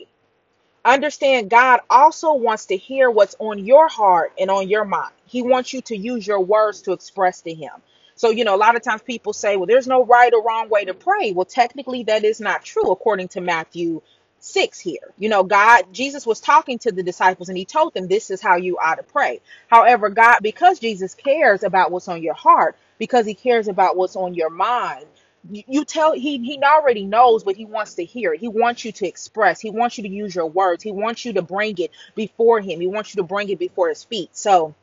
Understand 0.84 1.50
God 1.50 1.82
also 1.90 2.34
wants 2.34 2.68
to 2.68 2.78
hear 2.78 3.10
what's 3.10 3.36
on 3.40 3.66
your 3.66 3.88
heart 3.88 4.34
and 4.40 4.52
on 4.52 4.70
your 4.70 4.86
mind. 4.86 5.14
He 5.26 5.42
wants 5.42 5.74
you 5.74 5.82
to 5.84 5.98
use 5.98 6.26
your 6.26 6.40
words 6.42 6.84
to 6.84 6.94
express 6.94 7.42
to 7.42 7.54
Him. 7.54 7.72
So, 8.16 8.30
you 8.32 8.46
know, 8.46 8.56
a 8.56 8.58
lot 8.58 8.76
of 8.76 8.84
times 8.84 9.02
people 9.02 9.34
say, 9.34 9.58
well, 9.58 9.66
there's 9.68 9.88
no 9.88 10.06
right 10.06 10.34
or 10.34 10.44
wrong 10.44 10.70
way 10.70 10.86
to 10.86 10.94
pray. 10.94 11.32
Well, 11.32 11.46
technically, 11.46 12.04
that 12.04 12.24
is 12.24 12.40
not 12.40 12.64
true 12.64 12.92
according 12.92 13.30
to 13.30 13.42
Matthew 13.42 14.02
6 14.40 14.80
here. 14.80 15.14
You 15.18 15.30
know, 15.30 15.44
God, 15.44 15.86
Jesus 15.92 16.26
was 16.26 16.40
talking 16.40 16.80
to 16.80 16.92
the 16.92 17.04
disciples 17.04 17.50
and 17.50 17.58
he 17.58 17.66
told 17.66 17.94
them 17.94 18.08
this 18.08 18.32
is 18.32 18.42
how 18.42 18.58
you 18.58 18.78
ought 18.78 18.96
to 18.96 19.04
pray. 19.04 19.42
However, 19.68 20.10
God, 20.10 20.40
because 20.42 20.80
Jesus 20.80 21.16
cares 21.16 21.64
about 21.64 21.92
what's 21.92 22.08
on 22.08 22.24
your 22.24 22.36
heart, 22.36 22.78
because 23.00 23.26
he 23.26 23.34
cares 23.34 23.68
about 23.68 23.98
what's 23.98 24.16
on 24.16 24.36
your 24.36 24.50
mind, 24.50 25.06
you 25.52 25.86
tell 25.86 26.14
he 26.14 26.38
he 26.40 26.60
already 26.64 27.06
knows 27.06 27.44
but 27.44 27.56
he 27.56 27.66
wants 27.66 27.96
to 27.96 28.06
hear. 28.06 28.34
It 28.34 28.42
he 28.42 28.48
wants 28.48 28.86
you 28.86 28.92
to 28.94 29.08
express. 29.08 29.62
He 29.62 29.72
wants 29.72 29.98
you 29.98 30.04
to 30.04 30.10
use 30.10 30.36
your 30.36 30.48
words. 30.48 30.84
He 30.84 30.92
wants 30.92 31.26
you 31.26 31.34
to 31.34 31.42
bring 31.42 31.78
it 31.80 31.92
before 32.16 32.62
him. 32.62 32.82
He 32.82 32.88
wants 32.88 33.14
you 33.16 33.22
to 33.22 33.28
bring 33.28 33.50
it 33.50 33.60
before 33.60 33.90
his 33.90 34.04
feet. 34.04 34.36
So 34.36 34.76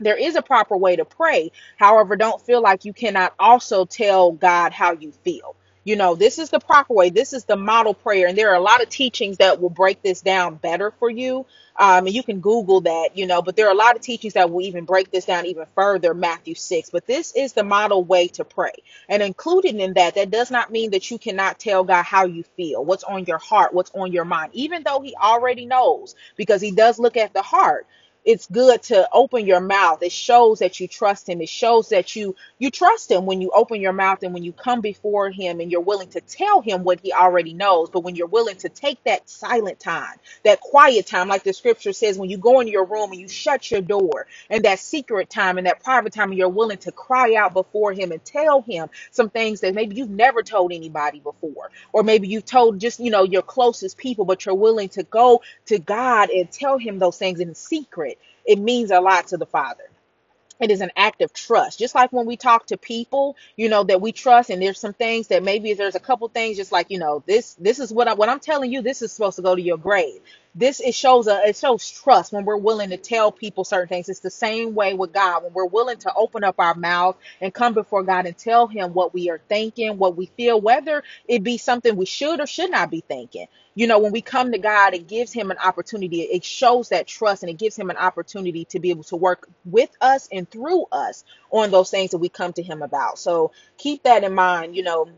there 0.00 0.16
is 0.16 0.36
a 0.36 0.42
proper 0.42 0.76
way 0.76 0.96
to 0.96 1.04
pray. 1.04 1.52
However, 1.78 2.16
don't 2.16 2.42
feel 2.42 2.62
like 2.62 2.84
you 2.84 2.92
cannot 2.92 3.34
also 3.38 3.84
tell 3.84 4.32
God 4.32 4.72
how 4.72 4.92
you 4.92 5.12
feel. 5.24 5.56
You 5.88 5.96
know, 5.96 6.14
this 6.14 6.38
is 6.38 6.50
the 6.50 6.60
proper 6.60 6.92
way. 6.92 7.08
This 7.08 7.32
is 7.32 7.46
the 7.46 7.56
model 7.56 7.94
prayer. 7.94 8.28
And 8.28 8.36
there 8.36 8.50
are 8.50 8.56
a 8.56 8.60
lot 8.60 8.82
of 8.82 8.90
teachings 8.90 9.38
that 9.38 9.62
will 9.62 9.70
break 9.70 10.02
this 10.02 10.20
down 10.20 10.56
better 10.56 10.92
for 10.98 11.08
you. 11.08 11.46
Um, 11.76 12.06
and 12.06 12.14
you 12.14 12.22
can 12.22 12.40
Google 12.40 12.82
that, 12.82 13.16
you 13.16 13.26
know, 13.26 13.40
but 13.40 13.56
there 13.56 13.68
are 13.68 13.72
a 13.72 13.76
lot 13.76 13.96
of 13.96 14.02
teachings 14.02 14.34
that 14.34 14.50
will 14.50 14.60
even 14.62 14.84
break 14.84 15.10
this 15.10 15.24
down 15.24 15.46
even 15.46 15.64
further, 15.74 16.12
Matthew 16.12 16.56
6. 16.56 16.90
But 16.90 17.06
this 17.06 17.32
is 17.34 17.54
the 17.54 17.64
model 17.64 18.04
way 18.04 18.28
to 18.28 18.44
pray. 18.44 18.74
And 19.08 19.22
included 19.22 19.76
in 19.76 19.94
that, 19.94 20.16
that 20.16 20.30
does 20.30 20.50
not 20.50 20.70
mean 20.70 20.90
that 20.90 21.10
you 21.10 21.18
cannot 21.18 21.58
tell 21.58 21.84
God 21.84 22.02
how 22.04 22.26
you 22.26 22.44
feel, 22.56 22.84
what's 22.84 23.04
on 23.04 23.24
your 23.24 23.38
heart, 23.38 23.72
what's 23.72 23.92
on 23.94 24.12
your 24.12 24.26
mind, 24.26 24.50
even 24.54 24.82
though 24.84 25.00
He 25.00 25.16
already 25.16 25.66
knows, 25.66 26.16
because 26.36 26.60
He 26.60 26.72
does 26.72 26.98
look 26.98 27.16
at 27.16 27.32
the 27.32 27.42
heart 27.42 27.86
it's 28.28 28.46
good 28.48 28.82
to 28.84 29.08
open 29.12 29.46
your 29.46 29.60
mouth. 29.60 30.02
It 30.04 30.12
shows 30.12 30.60
that 30.60 30.80
you 30.80 30.88
trust 30.88 31.28
him. 31.28 31.42
It 31.42 31.50
shows 31.50 31.90
that 31.90 32.16
you 32.16 32.36
you 32.60 32.70
trust 32.70 33.10
him 33.10 33.26
when 33.26 33.42
you 33.42 33.52
open 33.56 33.82
your 33.82 33.94
mouth 33.94 34.22
and 34.22 34.34
when 34.34 34.44
you 34.44 34.54
come 34.54 34.82
before 34.82 35.30
him 35.30 35.60
and 35.60 35.72
you're 35.72 35.82
willing 35.82 36.10
to 36.10 36.22
tell 36.22 36.62
him 36.62 36.84
what 36.84 37.00
he 37.02 37.12
already 37.12 37.54
knows. 37.54 37.90
But 37.90 38.02
when 38.02 38.16
you're 38.16 38.28
willing 38.28 38.58
to 38.58 38.70
take 38.70 39.04
that 39.04 39.28
silent 39.30 39.80
time, 39.80 40.18
that 40.44 40.60
quiet 40.60 41.06
time, 41.08 41.28
like 41.28 41.44
the 41.44 41.54
scripture 41.54 41.94
says, 41.94 42.18
when 42.18 42.30
you 42.30 42.38
go 42.38 42.60
in 42.60 42.68
your 42.68 42.86
room 42.86 43.12
and 43.12 43.20
you 43.20 43.28
shut 43.28 43.70
your 43.72 43.82
door, 43.82 44.28
and 44.50 44.64
that 44.64 44.80
secret 44.80 45.30
time 45.30 45.58
and 45.58 45.66
that 45.68 45.84
private 45.84 46.14
time, 46.14 46.30
and 46.30 46.38
you're 46.38 46.50
willing 46.50 46.78
to 46.78 46.92
cry 46.92 47.34
out 47.36 47.54
before 47.54 47.92
him 47.94 48.12
and 48.12 48.24
tell 48.24 48.62
him 48.62 48.88
some 49.12 49.30
things 49.30 49.62
that 49.62 49.74
maybe 49.74 49.96
you've 49.96 50.10
never 50.10 50.42
told 50.44 50.72
anybody 50.72 51.20
before, 51.20 51.70
or 51.92 52.04
maybe 52.04 52.28
you've 52.28 52.46
told 52.46 52.80
just 52.80 53.00
you 53.00 53.10
know 53.10 53.24
your 53.24 53.42
closest 53.42 53.98
people, 53.98 54.26
but 54.26 54.46
you're 54.46 54.56
willing 54.56 54.90
to 54.90 55.04
go 55.04 55.42
to 55.66 55.80
God 55.80 56.30
and 56.30 56.50
tell 56.52 56.78
him 56.78 57.00
those 57.00 57.18
things 57.18 57.40
in 57.40 57.54
secret. 57.56 58.17
It 58.48 58.60
means 58.60 58.92
a 58.92 59.00
lot 59.02 59.28
to 59.28 59.38
the 59.38 59.46
Father. 59.46 59.84
It 60.60 60.70
is 60.72 60.80
an 60.82 60.92
act 60.96 61.22
of 61.22 61.32
trust. 61.34 61.78
Just 61.78 61.94
like 61.94 62.12
when 62.12 62.26
we 62.26 62.36
talk 62.36 62.66
to 62.68 62.78
people 62.78 63.36
you 63.56 63.68
know 63.70 63.84
that 63.84 64.00
we 64.00 64.12
trust 64.12 64.50
and 64.50 64.62
there's 64.62 64.80
some 64.80 64.94
things 64.94 65.28
that 65.28 65.44
maybe 65.44 65.74
there's 65.74 65.96
a 65.96 66.00
couple 66.00 66.28
things 66.28 66.56
just 66.58 66.72
like 66.72 66.88
you 66.90 66.98
know 66.98 67.22
this 67.26 67.54
this 67.56 67.78
is 67.80 67.92
what 67.92 68.08
I, 68.08 68.14
what 68.14 68.28
I'm 68.30 68.40
telling 68.40 68.72
you 68.72 68.82
this 68.82 69.02
is 69.02 69.12
supposed 69.12 69.36
to 69.36 69.42
go 69.42 69.56
to 69.56 69.62
your 69.62 69.78
grave 69.78 70.20
this 70.58 70.80
it 70.80 70.94
shows 70.94 71.28
a 71.28 71.42
it 71.48 71.56
shows 71.56 71.90
trust 71.90 72.32
when 72.32 72.44
we're 72.44 72.56
willing 72.56 72.90
to 72.90 72.98
tell 72.98 73.32
people 73.32 73.64
certain 73.64 73.88
things 73.88 74.08
it's 74.08 74.20
the 74.20 74.30
same 74.30 74.74
way 74.74 74.94
with 74.94 75.12
God 75.12 75.44
when 75.44 75.54
we're 75.54 75.66
willing 75.66 75.98
to 75.98 76.12
open 76.16 76.44
up 76.44 76.56
our 76.58 76.74
mouth 76.74 77.16
and 77.40 77.54
come 77.54 77.74
before 77.74 78.04
God 78.04 78.26
and 78.26 78.36
tell 78.38 78.68
him 78.68 78.94
what 78.94 79.14
we 79.14 79.30
are 79.30 79.40
thinking 79.48 79.98
what 79.98 80.16
we 80.16 80.26
feel 80.36 80.60
whether 80.60 81.04
it 81.28 81.42
be 81.44 81.58
something 81.58 81.96
we 81.96 82.06
should 82.06 82.40
or 82.40 82.46
should 82.46 82.70
not 82.72 82.90
be 82.90 83.02
thinking 83.02 83.46
you 83.74 83.86
know, 83.86 84.00
when 84.00 84.12
we 84.12 84.22
come 84.22 84.52
to 84.52 84.58
God, 84.58 84.94
it 84.94 85.06
gives 85.08 85.32
him 85.32 85.52
an 85.52 85.58
opportunity. 85.58 86.22
It 86.22 86.44
shows 86.44 86.90
that 86.90 87.06
trust 87.06 87.44
and 87.44 87.50
it 87.50 87.58
gives 87.58 87.76
him 87.76 87.90
an 87.90 87.96
opportunity 87.96 88.66
to 88.66 88.80
be 88.80 88.90
able 88.90 89.04
to 89.04 89.16
work 89.16 89.48
with 89.64 89.90
us 90.00 90.28
and 90.32 90.50
through 90.50 90.86
us 90.92 91.24
on 91.52 91.70
those 91.70 91.90
things 91.90 92.10
that 92.10 92.18
we 92.18 92.28
come 92.28 92.52
to 92.54 92.62
him 92.62 92.82
about. 92.82 93.20
So 93.20 93.52
keep 93.78 94.02
that 94.02 94.24
in 94.24 94.34
mind. 94.34 94.76
You 94.76 94.82
know, 94.82 95.08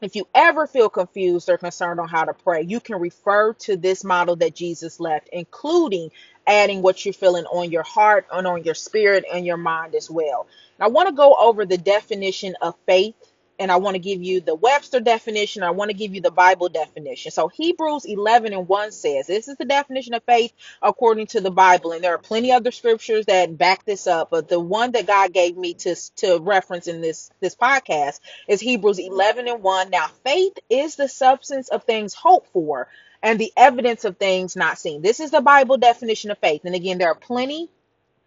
if 0.00 0.16
you 0.16 0.26
ever 0.34 0.66
feel 0.66 0.88
confused 0.88 1.48
or 1.48 1.58
concerned 1.58 2.00
on 2.00 2.08
how 2.08 2.24
to 2.24 2.34
pray, 2.34 2.62
you 2.62 2.80
can 2.80 3.00
refer 3.00 3.54
to 3.54 3.76
this 3.76 4.04
model 4.04 4.36
that 4.36 4.54
Jesus 4.54 5.00
left, 5.00 5.28
including 5.32 6.10
adding 6.46 6.82
what 6.82 7.04
you're 7.04 7.14
feeling 7.14 7.44
on 7.46 7.70
your 7.70 7.82
heart 7.82 8.26
and 8.32 8.46
on 8.46 8.64
your 8.64 8.74
spirit 8.74 9.24
and 9.32 9.46
your 9.46 9.56
mind 9.56 9.94
as 9.94 10.10
well. 10.10 10.46
And 10.78 10.84
I 10.84 10.88
want 10.88 11.08
to 11.08 11.14
go 11.14 11.36
over 11.40 11.64
the 11.64 11.78
definition 11.78 12.54
of 12.60 12.74
faith 12.86 13.14
and 13.58 13.70
I 13.70 13.76
want 13.76 13.94
to 13.94 14.00
give 14.00 14.22
you 14.22 14.40
the 14.40 14.54
Webster 14.54 15.00
definition. 15.00 15.62
I 15.62 15.70
want 15.70 15.90
to 15.90 15.96
give 15.96 16.14
you 16.14 16.20
the 16.20 16.30
Bible 16.30 16.68
definition. 16.68 17.30
So 17.30 17.48
Hebrews 17.48 18.04
11 18.04 18.52
and 18.52 18.68
1 18.68 18.92
says, 18.92 19.26
this 19.26 19.48
is 19.48 19.56
the 19.56 19.64
definition 19.64 20.14
of 20.14 20.24
faith 20.24 20.52
according 20.82 21.28
to 21.28 21.40
the 21.40 21.50
Bible. 21.50 21.92
And 21.92 22.02
there 22.02 22.14
are 22.14 22.18
plenty 22.18 22.52
other 22.52 22.70
scriptures 22.70 23.26
that 23.26 23.56
back 23.56 23.84
this 23.84 24.06
up. 24.06 24.30
But 24.30 24.48
the 24.48 24.60
one 24.60 24.92
that 24.92 25.06
God 25.06 25.32
gave 25.32 25.56
me 25.56 25.74
to, 25.74 25.94
to 26.16 26.38
reference 26.40 26.86
in 26.86 27.00
this, 27.00 27.30
this 27.40 27.54
podcast 27.54 28.20
is 28.48 28.60
Hebrews 28.60 28.98
11 28.98 29.48
and 29.48 29.62
1. 29.62 29.90
Now, 29.90 30.08
faith 30.24 30.54
is 30.68 30.96
the 30.96 31.08
substance 31.08 31.68
of 31.68 31.84
things 31.84 32.14
hoped 32.14 32.52
for 32.52 32.88
and 33.22 33.38
the 33.38 33.52
evidence 33.56 34.04
of 34.04 34.18
things 34.18 34.56
not 34.56 34.78
seen. 34.78 35.00
This 35.00 35.20
is 35.20 35.30
the 35.30 35.40
Bible 35.40 35.78
definition 35.78 36.30
of 36.30 36.38
faith. 36.38 36.62
And 36.64 36.74
again, 36.74 36.98
there 36.98 37.08
are 37.08 37.14
plenty 37.14 37.70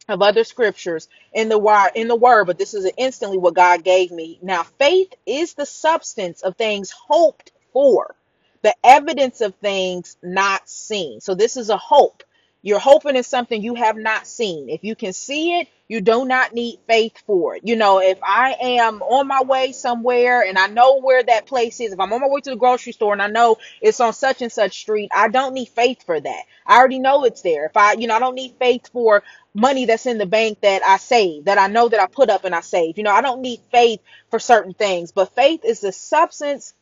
of 0.10 0.22
other 0.22 0.44
scriptures 0.44 1.08
in 1.34 1.50
the 1.50 1.58
word 1.60 1.92
in 1.96 2.08
the 2.08 2.16
word 2.16 2.46
but 2.46 2.58
this 2.58 2.74
is 2.74 2.90
instantly 2.98 3.38
what 3.38 3.56
god 3.56 3.84
gave 3.84 4.12
me. 4.12 4.40
Now 4.42 4.64
faith 4.64 5.14
is 5.26 5.54
the 5.56 5.66
substance 5.66 6.42
of 6.44 6.58
things 6.58 6.92
hoped 6.92 7.52
for 7.74 8.16
the 8.64 8.76
evidence 8.84 9.42
of 9.42 9.56
things 9.56 10.18
not 10.24 10.70
seen. 10.70 11.22
So 11.22 11.36
this 11.36 11.58
is 11.58 11.70
a 11.70 11.78
hope 11.78 12.24
you're 12.68 12.80
hoping 12.80 13.16
in 13.16 13.24
something 13.24 13.62
you 13.62 13.76
have 13.76 13.98
not 13.98 14.28
seen. 14.28 14.70
If 14.70 14.84
you 14.84 14.96
can 14.96 15.14
see 15.14 15.60
it 15.60 15.68
you 15.90 16.02
do 16.02 16.26
not 16.26 16.54
need 16.54 16.80
faith 16.86 17.18
for 17.26 17.56
it. 17.56 17.62
You 17.66 17.78
know 17.78 18.02
if 18.02 18.20
i 18.22 18.56
am 18.62 19.02
on 19.02 19.28
my 19.28 19.42
way 19.44 19.72
somewhere 19.72 20.42
and 20.42 20.58
i 20.58 20.68
know 20.68 21.00
where 21.00 21.24
that 21.24 21.46
place 21.46 21.80
is 21.80 21.94
if 21.94 22.00
i'm 22.00 22.12
on 22.12 22.22
my 22.22 22.28
way 22.28 22.42
to 22.42 22.50
the 22.52 22.56
grocery 22.58 22.92
store 22.94 23.14
and 23.14 23.22
i 23.22 23.28
know 23.28 23.58
it's 23.82 24.00
on 24.02 24.14
such 24.14 24.42
and 24.42 24.52
such 24.52 24.80
street 24.80 25.10
i 25.16 25.30
don't 25.30 25.54
need 25.54 25.70
faith 25.70 26.04
for 26.06 26.20
that. 26.20 26.44
I 26.66 26.78
already 26.78 27.00
know 27.00 27.24
it's 27.24 27.42
there. 27.42 27.66
If 27.66 27.78
i 27.78 27.94
you 27.94 28.08
know 28.08 28.16
i 28.16 28.20
don't 28.20 28.36
need 28.36 28.56
faith 28.60 28.90
for 28.92 29.24
money 29.58 29.86
that's 29.86 30.06
in 30.06 30.18
the 30.18 30.26
bank 30.26 30.62
that 30.62 30.84
I 30.84 30.98
save, 30.98 31.46
that 31.46 31.58
I 31.58 31.68
know 31.68 31.90
that 31.90 32.00
I 32.00 32.08
put 32.08 32.30
up 32.30 32.46
and 32.46 32.54
I 32.54 32.62
save. 32.62 32.98
You 32.98 33.04
know, 33.04 33.12
I 33.12 33.22
don't 33.22 33.42
need 33.42 33.60
faith 33.72 34.00
for 34.30 34.40
certain 34.40 34.74
things, 34.74 35.12
but 35.12 35.34
faith 35.36 35.66
is 35.66 35.82
the 35.82 35.92
substance 35.92 36.74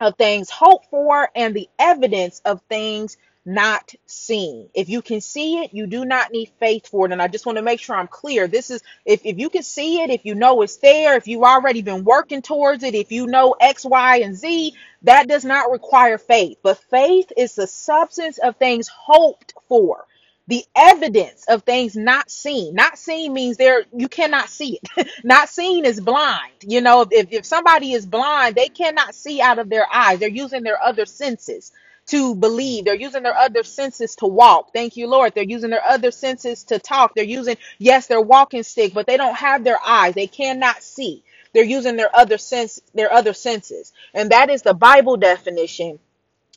of 0.00 0.16
things 0.16 0.48
hoped 0.50 0.88
for 0.90 1.28
and 1.34 1.54
the 1.54 1.68
evidence 1.78 2.40
of 2.44 2.62
things 2.68 3.16
not 3.46 3.94
seen. 4.06 4.68
If 4.74 4.88
you 4.88 5.02
can 5.02 5.20
see 5.20 5.58
it, 5.60 5.74
you 5.74 5.86
do 5.86 6.04
not 6.04 6.32
need 6.32 6.50
faith 6.60 6.88
for 6.88 7.06
it. 7.06 7.12
And 7.12 7.22
I 7.22 7.28
just 7.28 7.46
want 7.46 7.58
to 7.58 7.62
make 7.62 7.80
sure 7.80 7.96
I'm 7.96 8.08
clear. 8.08 8.48
This 8.48 8.70
is 8.70 8.82
if, 9.04 9.24
if 9.24 9.38
you 9.38 9.50
can 9.50 9.62
see 9.62 10.00
it, 10.02 10.10
if 10.10 10.24
you 10.24 10.34
know 10.34 10.62
it's 10.62 10.76
there, 10.78 11.16
if 11.16 11.28
you've 11.28 11.42
already 11.44 11.82
been 11.82 12.04
working 12.04 12.42
towards 12.42 12.84
it, 12.84 12.94
if 12.94 13.12
you 13.12 13.26
know 13.26 13.56
X, 13.60 13.84
Y, 13.84 14.18
and 14.18 14.36
Z, 14.36 14.74
that 15.02 15.28
does 15.28 15.44
not 15.44 15.70
require 15.70 16.18
faith. 16.18 16.58
But 16.62 16.78
faith 16.90 17.32
is 17.36 17.54
the 17.54 17.66
substance 17.66 18.38
of 18.38 18.56
things 18.56 18.88
hoped 18.88 19.54
for 19.68 20.06
the 20.48 20.64
evidence 20.76 21.44
of 21.48 21.62
things 21.62 21.96
not 21.96 22.30
seen. 22.30 22.74
Not 22.74 22.98
seen 22.98 23.32
means 23.32 23.56
there 23.56 23.84
you 23.94 24.08
cannot 24.08 24.48
see 24.50 24.80
it. 24.96 25.08
not 25.24 25.48
seen 25.48 25.84
is 25.86 26.00
blind. 26.00 26.52
You 26.62 26.80
know, 26.82 27.06
if, 27.10 27.32
if 27.32 27.46
somebody 27.46 27.92
is 27.92 28.06
blind, 28.06 28.56
they 28.56 28.68
cannot 28.68 29.14
see 29.14 29.40
out 29.40 29.58
of 29.58 29.70
their 29.70 29.86
eyes. 29.92 30.18
They're 30.18 30.28
using 30.28 30.62
their 30.64 30.82
other 30.82 31.06
senses 31.06 31.72
to 32.08 32.34
believe. 32.34 32.84
They're 32.84 32.94
using 32.94 33.22
their 33.22 33.36
other 33.36 33.62
senses 33.62 34.16
to 34.16 34.26
walk. 34.26 34.72
Thank 34.74 34.96
you, 34.96 35.06
Lord. 35.06 35.34
They're 35.34 35.44
using 35.44 35.70
their 35.70 35.84
other 35.84 36.10
senses 36.10 36.64
to 36.64 36.78
talk. 36.78 37.14
They're 37.14 37.24
using, 37.24 37.56
yes, 37.78 38.06
they're 38.06 38.20
walking 38.20 38.62
stick, 38.62 38.94
but 38.94 39.06
they 39.06 39.16
don't 39.16 39.36
have 39.36 39.64
their 39.64 39.78
eyes. 39.84 40.14
They 40.14 40.26
cannot 40.26 40.82
see. 40.82 41.22
They're 41.52 41.64
using 41.64 41.96
their 41.96 42.14
other 42.14 42.38
sense, 42.38 42.80
their 42.94 43.12
other 43.12 43.32
senses. 43.32 43.92
And 44.14 44.30
that 44.30 44.50
is 44.50 44.62
the 44.62 44.74
Bible 44.74 45.16
definition 45.16 45.98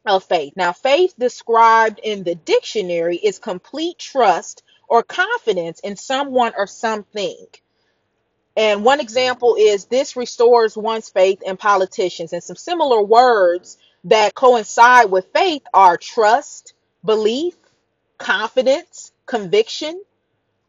of 0.05 0.23
faith. 0.23 0.53
Now, 0.55 0.73
faith 0.73 1.13
described 1.17 1.99
in 2.03 2.23
the 2.23 2.35
dictionary 2.35 3.17
is 3.17 3.39
complete 3.39 3.97
trust 3.99 4.63
or 4.87 5.03
confidence 5.03 5.79
in 5.79 5.95
someone 5.95 6.53
or 6.57 6.67
something. 6.67 7.45
And 8.57 8.83
one 8.83 8.99
example 8.99 9.55
is 9.57 9.85
this 9.85 10.15
restores 10.15 10.75
one's 10.75 11.09
faith 11.09 11.41
in 11.41 11.55
politicians. 11.55 12.33
And 12.33 12.43
some 12.43 12.57
similar 12.57 13.01
words 13.01 13.77
that 14.05 14.35
coincide 14.35 15.11
with 15.11 15.27
faith 15.33 15.63
are 15.73 15.97
trust, 15.97 16.73
belief, 17.03 17.55
confidence, 18.17 19.11
conviction, 19.25 20.01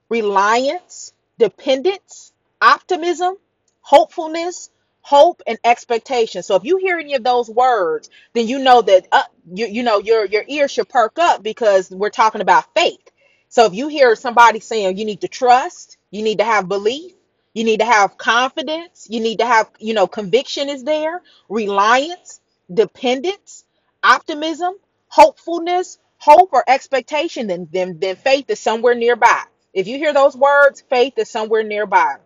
reliance, 0.09 1.13
dependence, 1.39 2.33
optimism, 2.61 3.37
hopefulness, 3.81 4.71
hope, 5.03 5.43
and 5.47 5.59
expectation. 5.65 6.43
So 6.43 6.57
if 6.57 6.65
you 6.65 6.79
hear 6.79 6.99
any 6.99 7.15
of 7.15 7.25
those 7.25 7.51
words, 7.51 8.11
then 8.35 8.49
you 8.49 8.61
know 8.61 8.83
that 8.83 9.09
uh, 9.13 9.23
you 9.53 9.67
you 9.67 9.83
know 9.83 9.99
your 10.01 10.27
your 10.27 10.45
ears 10.49 10.71
should 10.73 10.89
perk 10.89 11.19
up 11.19 11.43
because 11.43 11.91
we're 11.91 12.11
talking 12.11 12.43
about 12.43 12.73
faith. 12.75 13.01
So 13.49 13.67
if 13.67 13.75
you 13.75 13.89
hear 13.89 14.17
somebody 14.17 14.61
saying 14.61 14.99
you 14.99 15.05
need 15.05 15.23
to 15.23 15.29
trust, 15.29 15.99
you 16.11 16.23
need 16.23 16.39
to 16.39 16.45
have 16.45 16.69
belief, 16.69 17.13
you 17.55 17.65
need 17.65 17.81
to 17.81 17.87
have 17.87 18.19
confidence, 18.19 19.09
you 19.11 19.21
need 19.21 19.41
to 19.41 19.47
have 19.47 19.71
you 19.81 19.95
know 19.95 20.07
conviction 20.07 20.69
is 20.69 20.85
there, 20.85 21.23
reliance, 21.49 22.41
dependence, 22.73 23.65
optimism, 24.03 24.75
hopefulness, 25.09 25.99
hope 26.19 26.51
or 26.53 26.65
expectation, 26.69 27.47
then 27.47 27.69
then 27.73 27.99
then 28.01 28.17
faith 28.17 28.51
is 28.51 28.61
somewhere 28.61 28.95
nearby. 28.95 29.43
If 29.75 29.87
you 29.89 29.99
hear 29.99 30.13
those 30.13 30.37
words, 30.37 30.83
faith 30.89 31.15
is 31.19 31.31
somewhere 31.31 31.63
nearby. 31.63 32.17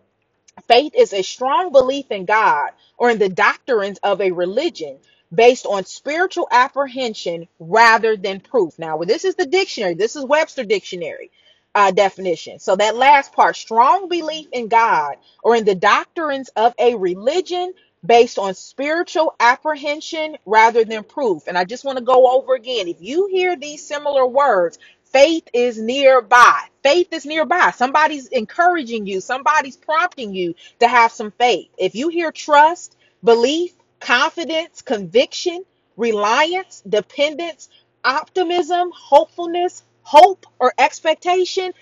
Faith 0.67 0.93
is 0.95 1.13
a 1.13 1.21
strong 1.23 1.71
belief 1.71 2.11
in 2.11 2.25
God 2.25 2.71
or 2.97 3.11
in 3.11 3.19
the 3.19 3.29
doctrines 3.29 3.99
of 4.03 4.21
a 4.21 4.31
religion 4.31 4.99
based 5.33 5.65
on 5.65 5.85
spiritual 5.85 6.47
apprehension 6.51 7.47
rather 7.59 8.17
than 8.17 8.39
proof. 8.39 8.79
Now, 8.79 8.97
this 8.99 9.25
is 9.25 9.35
the 9.35 9.45
dictionary. 9.45 9.95
This 9.95 10.15
is 10.15 10.25
Webster 10.25 10.63
Dictionary 10.65 11.31
uh, 11.75 11.91
definition. 11.91 12.59
So 12.59 12.75
that 12.75 12.95
last 12.95 13.33
part, 13.33 13.55
strong 13.55 14.09
belief 14.09 14.47
in 14.51 14.67
God 14.67 15.17
or 15.43 15.55
in 15.55 15.65
the 15.65 15.75
doctrines 15.75 16.49
of 16.55 16.73
a 16.79 16.95
religion 16.95 17.73
based 18.07 18.39
on 18.39 18.55
spiritual 18.55 19.35
apprehension 19.41 20.37
rather 20.47 20.85
than 20.85 21.05
proof. 21.05 21.47
And 21.47 21.57
I 21.57 21.65
just 21.65 21.85
want 21.85 21.99
to 21.99 22.05
go 22.05 22.37
over 22.37 22.55
again. 22.55 22.89
If 22.89 23.01
you 23.01 23.27
hear 23.27 23.57
these 23.57 23.87
similar 23.87 24.27
words, 24.27 24.79
faith 25.05 25.49
is 25.53 25.79
nearby. 25.79 26.61
Faith 26.83 27.13
is 27.13 27.27
nearby. 27.27 27.71
Somebody's 27.71 28.27
encouraging 28.29 29.07
you, 29.07 29.21
somebody's 29.21 29.77
prompting 29.77 30.33
you 30.35 30.55
to 30.81 30.89
have 30.89 31.13
some 31.13 31.31
faith. 31.31 31.69
If 31.79 31.95
you 31.95 32.09
hear 32.09 32.31
trust, 32.33 32.97
belief, 33.23 33.73
confidence, 34.01 34.83
conviction, 34.83 35.65
reliance, 35.97 36.83
dependence, 36.89 37.69
optimism, 38.05 38.91
hopefulness, 38.95 39.83
hope, 40.03 40.47
or 40.59 40.73
expectation, 40.79 41.73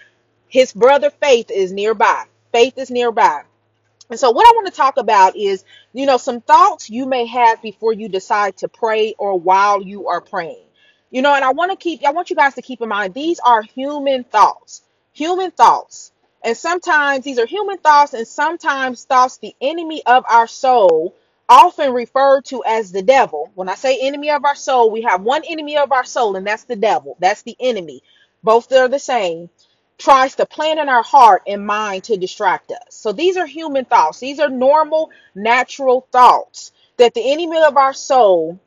his 0.50 0.74
brother 0.74 1.12
faith 1.12 1.52
is 1.52 1.74
nearby. 1.74 2.26
Faith 2.54 2.78
is 2.78 2.92
nearby. 2.92 3.44
And 4.12 4.20
so, 4.20 4.32
what 4.32 4.48
I 4.48 4.52
want 4.56 4.68
to 4.68 4.74
talk 4.74 4.98
about 4.98 5.38
is, 5.38 5.66
you 5.94 6.06
know, 6.08 6.18
some 6.18 6.42
thoughts 6.42 6.90
you 6.90 7.08
may 7.08 7.26
have 7.28 7.62
before 7.62 7.94
you 7.94 8.10
decide 8.10 8.58
to 8.60 8.70
pray 8.70 9.16
or 9.20 9.40
while 9.40 9.82
you 9.84 10.08
are 10.10 10.22
praying. 10.22 10.66
You 11.12 11.24
know, 11.24 11.36
and 11.36 11.44
I 11.46 11.52
want 11.54 11.72
to 11.72 11.78
keep, 11.78 12.06
I 12.06 12.12
want 12.12 12.30
you 12.30 12.38
guys 12.38 12.56
to 12.56 12.64
keep 12.64 12.82
in 12.82 12.90
mind 12.90 13.14
these 13.16 13.40
are 13.42 13.64
human 13.64 14.24
thoughts. 14.26 14.84
human 15.14 15.52
thoughts. 15.52 16.14
And 16.44 16.58
sometimes 16.58 17.26
these 17.26 17.40
are 17.40 17.48
human 17.48 17.80
thoughts, 17.80 18.14
and 18.14 18.28
sometimes 18.28 19.06
thoughts 19.06 19.40
the 19.40 19.56
enemy 19.62 20.04
of 20.06 20.26
our 20.30 20.48
soul, 20.48 21.16
often 21.50 21.94
referred 21.94 22.46
to 22.46 22.64
as 22.66 22.92
the 22.94 23.04
devil. 23.04 23.52
When 23.56 23.70
I 23.70 23.76
say 23.76 24.00
enemy 24.02 24.32
of 24.32 24.46
our 24.46 24.56
soul, 24.56 24.92
we 24.92 25.04
have 25.04 25.22
one 25.24 25.44
enemy 25.48 25.78
of 25.78 25.92
our 25.92 26.06
soul, 26.06 26.38
and 26.38 26.48
that's 26.48 26.66
the 26.66 26.78
devil. 26.78 27.18
That's 27.20 27.44
the 27.44 27.58
enemy. 27.60 28.04
Both 28.44 28.72
are 28.74 28.88
the 28.90 29.00
same. 29.00 29.50
Tries 29.98 30.36
to 30.36 30.46
plant 30.46 30.80
in 30.80 30.90
our 30.90 31.04
heart 31.04 31.44
and 31.48 31.66
mind 31.66 32.06
to 32.06 32.18
distract 32.18 32.72
us. 32.72 32.80
So 32.90 33.12
these 33.12 33.38
are 33.38 33.46
human 33.46 33.86
thoughts. 33.86 34.20
These 34.20 34.40
are 34.40 34.50
normal, 34.50 35.12
natural 35.34 36.08
thoughts 36.12 36.72
that 36.98 37.14
the 37.14 37.32
enemy 37.32 37.62
of 37.62 37.78
our 37.78 37.94
soul 37.94 38.60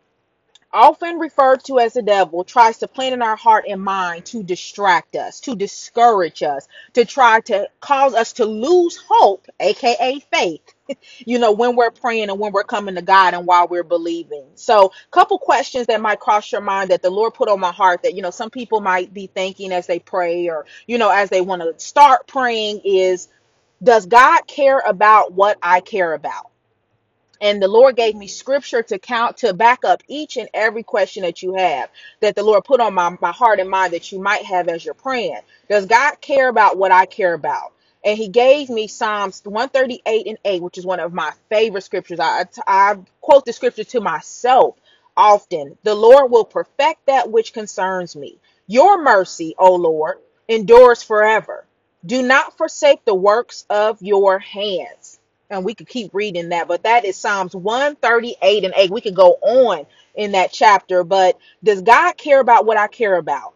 often 0.72 1.18
referred 1.18 1.64
to 1.64 1.78
as 1.78 1.94
the 1.94 2.02
devil, 2.02 2.44
tries 2.44 2.78
to 2.78 2.88
plant 2.88 3.14
in 3.14 3.22
our 3.22 3.36
heart 3.36 3.64
and 3.68 3.82
mind 3.82 4.24
to 4.26 4.42
distract 4.42 5.16
us, 5.16 5.40
to 5.40 5.56
discourage 5.56 6.42
us, 6.42 6.68
to 6.94 7.04
try 7.04 7.40
to 7.40 7.68
cause 7.80 8.14
us 8.14 8.34
to 8.34 8.44
lose 8.44 8.96
hope, 9.08 9.46
aka 9.60 10.20
faith, 10.32 10.74
you 11.18 11.38
know, 11.38 11.52
when 11.52 11.76
we're 11.76 11.90
praying 11.90 12.30
and 12.30 12.38
when 12.38 12.52
we're 12.52 12.64
coming 12.64 12.94
to 12.96 13.02
God 13.02 13.34
and 13.34 13.46
while 13.46 13.68
we're 13.68 13.82
believing. 13.82 14.44
So, 14.54 14.92
couple 15.10 15.38
questions 15.38 15.86
that 15.86 16.00
might 16.00 16.20
cross 16.20 16.52
your 16.52 16.60
mind 16.60 16.90
that 16.90 17.02
the 17.02 17.10
Lord 17.10 17.34
put 17.34 17.48
on 17.48 17.60
my 17.60 17.72
heart 17.72 18.02
that, 18.02 18.14
you 18.14 18.22
know, 18.22 18.30
some 18.30 18.50
people 18.50 18.80
might 18.80 19.12
be 19.12 19.26
thinking 19.26 19.72
as 19.72 19.86
they 19.86 19.98
pray 19.98 20.48
or, 20.48 20.66
you 20.86 20.98
know, 20.98 21.10
as 21.10 21.30
they 21.30 21.40
want 21.40 21.62
to 21.62 21.84
start 21.84 22.26
praying 22.26 22.80
is, 22.84 23.28
does 23.82 24.06
God 24.06 24.46
care 24.46 24.80
about 24.80 25.32
what 25.32 25.58
I 25.62 25.80
care 25.80 26.14
about? 26.14 26.50
And 27.40 27.62
the 27.62 27.68
lord 27.68 27.96
gave 27.96 28.14
me 28.16 28.26
scripture 28.26 28.82
to 28.82 28.98
count 28.98 29.38
to 29.38 29.54
back 29.54 29.84
up 29.84 30.02
each 30.08 30.36
and 30.36 30.48
every 30.54 30.82
question 30.82 31.22
that 31.22 31.42
you 31.42 31.54
have 31.54 31.90
that 32.20 32.36
the 32.36 32.42
lord 32.42 32.64
put 32.64 32.80
on 32.80 32.94
my, 32.94 33.16
my 33.20 33.32
heart 33.32 33.60
and 33.60 33.70
mind 33.70 33.92
that 33.92 34.12
you 34.12 34.20
might 34.20 34.44
have 34.44 34.68
as 34.68 34.84
you're 34.84 34.94
praying. 34.94 35.40
Does 35.68 35.86
god 35.86 36.20
care 36.20 36.48
about 36.48 36.78
what 36.78 36.92
i 36.92 37.06
care 37.06 37.34
about? 37.34 37.72
And 38.04 38.18
he 38.18 38.28
gave 38.28 38.70
me 38.70 38.88
psalms 38.88 39.42
138 39.44 40.26
and 40.26 40.38
8 40.44 40.62
which 40.62 40.78
is 40.78 40.86
one 40.86 41.00
of 41.00 41.12
my 41.12 41.32
favorite 41.50 41.82
scriptures. 41.84 42.20
I, 42.20 42.46
I 42.66 42.96
quote 43.20 43.44
the 43.46 43.52
scripture 43.52 43.84
to 43.84 44.00
myself 44.00 44.76
often. 45.16 45.76
The 45.84 45.94
lord 45.94 46.30
will 46.30 46.44
perfect 46.44 47.06
that 47.06 47.30
which 47.30 47.52
concerns 47.52 48.16
me. 48.16 48.38
Your 48.66 49.02
mercy 49.02 49.54
o 49.58 49.74
lord 49.76 50.18
endures 50.48 51.02
forever. 51.02 51.66
Do 52.06 52.22
not 52.22 52.56
forsake 52.56 53.04
the 53.04 53.14
works 53.14 53.66
of 53.70 54.00
your 54.02 54.38
hands 54.38 55.17
and 55.50 55.64
we 55.64 55.74
could 55.74 55.88
keep 55.88 56.14
reading 56.14 56.50
that, 56.50 56.68
but 56.68 56.84
that 56.84 57.04
is 57.04 57.16
Psalms 57.16 57.54
138 57.56 58.64
and 58.64 58.74
8. 58.76 58.90
We 58.90 59.00
could 59.00 59.16
go 59.16 59.32
on 59.42 59.86
in 60.14 60.32
that 60.32 60.52
chapter, 60.52 61.04
but 61.04 61.38
does 61.64 61.82
God 61.82 62.16
care 62.16 62.40
about 62.40 62.66
what 62.66 62.78
I 62.78 62.88
care 62.88 63.16
about? 63.16 63.54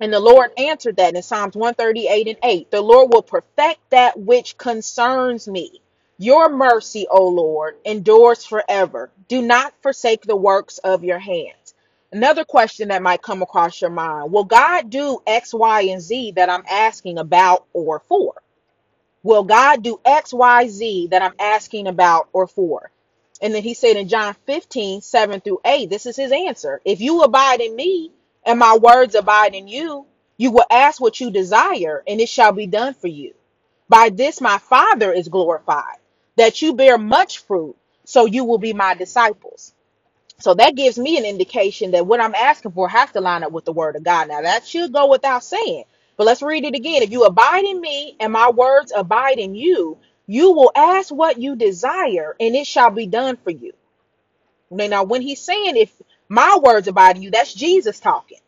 And 0.00 0.12
the 0.12 0.20
Lord 0.20 0.52
answered 0.58 0.98
that 0.98 1.16
in 1.16 1.22
Psalms 1.22 1.56
138 1.56 2.28
and 2.28 2.38
8. 2.42 2.70
The 2.70 2.82
Lord 2.82 3.12
will 3.12 3.22
perfect 3.22 3.80
that 3.90 4.18
which 4.18 4.58
concerns 4.58 5.48
me. 5.48 5.82
Your 6.18 6.50
mercy, 6.50 7.06
O 7.10 7.28
Lord, 7.28 7.76
endures 7.84 8.44
forever. 8.44 9.10
Do 9.28 9.42
not 9.42 9.74
forsake 9.82 10.22
the 10.22 10.36
works 10.36 10.78
of 10.78 11.04
your 11.04 11.18
hands. 11.18 11.74
Another 12.12 12.44
question 12.44 12.88
that 12.88 13.02
might 13.02 13.22
come 13.22 13.42
across 13.42 13.80
your 13.82 13.90
mind 13.90 14.32
Will 14.32 14.44
God 14.44 14.90
do 14.90 15.20
X, 15.26 15.54
Y, 15.54 15.82
and 15.82 16.02
Z 16.02 16.32
that 16.36 16.50
I'm 16.50 16.64
asking 16.70 17.18
about 17.18 17.66
or 17.74 18.00
for? 18.08 18.34
Will 19.26 19.44
God 19.44 19.82
do 19.84 20.00
X, 20.06 20.34
Y, 20.34 20.68
Z 20.68 21.08
that 21.12 21.22
I'm 21.22 21.34
asking 21.40 21.88
about 21.88 22.30
or 22.32 22.48
for? 22.48 22.92
And 23.42 23.54
then 23.54 23.64
he 23.64 23.74
said 23.74 23.96
in 23.98 24.08
John 24.08 24.36
15, 24.46 25.02
7 25.02 25.42
through 25.42 25.60
8, 25.66 25.90
this 25.90 26.06
is 26.06 26.16
his 26.16 26.32
answer. 26.32 26.80
If 26.86 27.02
you 27.02 27.22
abide 27.22 27.60
in 27.60 27.76
me 27.76 28.12
and 28.46 28.58
my 28.60 28.78
words 28.78 29.16
abide 29.16 29.54
in 29.56 29.68
you, 29.68 30.06
you 30.38 30.52
will 30.52 30.66
ask 30.70 31.00
what 31.02 31.20
you 31.20 31.30
desire, 31.32 32.04
and 32.08 32.20
it 32.20 32.30
shall 32.30 32.52
be 32.52 32.68
done 32.68 32.94
for 32.94 33.08
you. 33.08 33.34
By 33.88 34.10
this 34.10 34.40
my 34.40 34.58
Father 34.58 35.12
is 35.12 35.28
glorified, 35.28 35.98
that 36.36 36.62
you 36.62 36.74
bear 36.74 36.98
much 36.98 37.40
fruit, 37.40 37.76
so 38.06 38.26
you 38.26 38.44
will 38.44 38.58
be 38.58 38.74
my 38.74 38.94
disciples. 38.94 39.74
So 40.40 40.54
that 40.54 40.76
gives 40.76 40.98
me 40.98 41.18
an 41.18 41.26
indication 41.26 41.92
that 41.92 42.06
what 42.06 42.20
I'm 42.22 42.34
asking 42.36 42.72
for 42.72 42.88
has 42.88 43.12
to 43.12 43.20
line 43.22 43.44
up 43.44 43.52
with 43.52 43.66
the 43.66 43.72
word 43.72 43.96
of 43.96 44.04
God. 44.04 44.28
Now 44.28 44.42
that 44.42 44.66
should 44.66 44.92
go 44.92 45.08
without 45.08 45.44
saying. 45.44 45.84
But 46.16 46.26
let's 46.26 46.42
read 46.42 46.64
it 46.64 46.74
again. 46.74 47.02
If 47.02 47.10
you 47.10 47.24
abide 47.24 47.64
in 47.64 47.80
me 47.80 48.16
and 48.20 48.32
my 48.32 48.50
words 48.50 48.92
abide 48.94 49.38
in 49.38 49.54
you, 49.54 49.98
you 50.26 50.52
will 50.52 50.72
ask 50.74 51.12
what 51.12 51.38
you 51.38 51.56
desire 51.56 52.36
and 52.40 52.56
it 52.56 52.66
shall 52.66 52.90
be 52.90 53.06
done 53.06 53.36
for 53.36 53.50
you. 53.50 53.72
Now, 54.70 55.04
when 55.04 55.22
he's 55.22 55.40
saying 55.40 55.76
if 55.76 55.92
my 56.28 56.58
words 56.62 56.88
abide 56.88 57.16
in 57.16 57.22
you, 57.22 57.30
that's 57.30 57.54
Jesus 57.54 58.00
talking. 58.00 58.38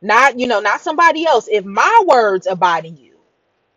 Not, 0.00 0.38
you 0.38 0.46
know, 0.46 0.60
not 0.60 0.80
somebody 0.80 1.26
else. 1.26 1.48
If 1.50 1.64
my 1.64 2.04
words 2.06 2.46
abide 2.46 2.86
in 2.86 2.96
you, 2.96 3.16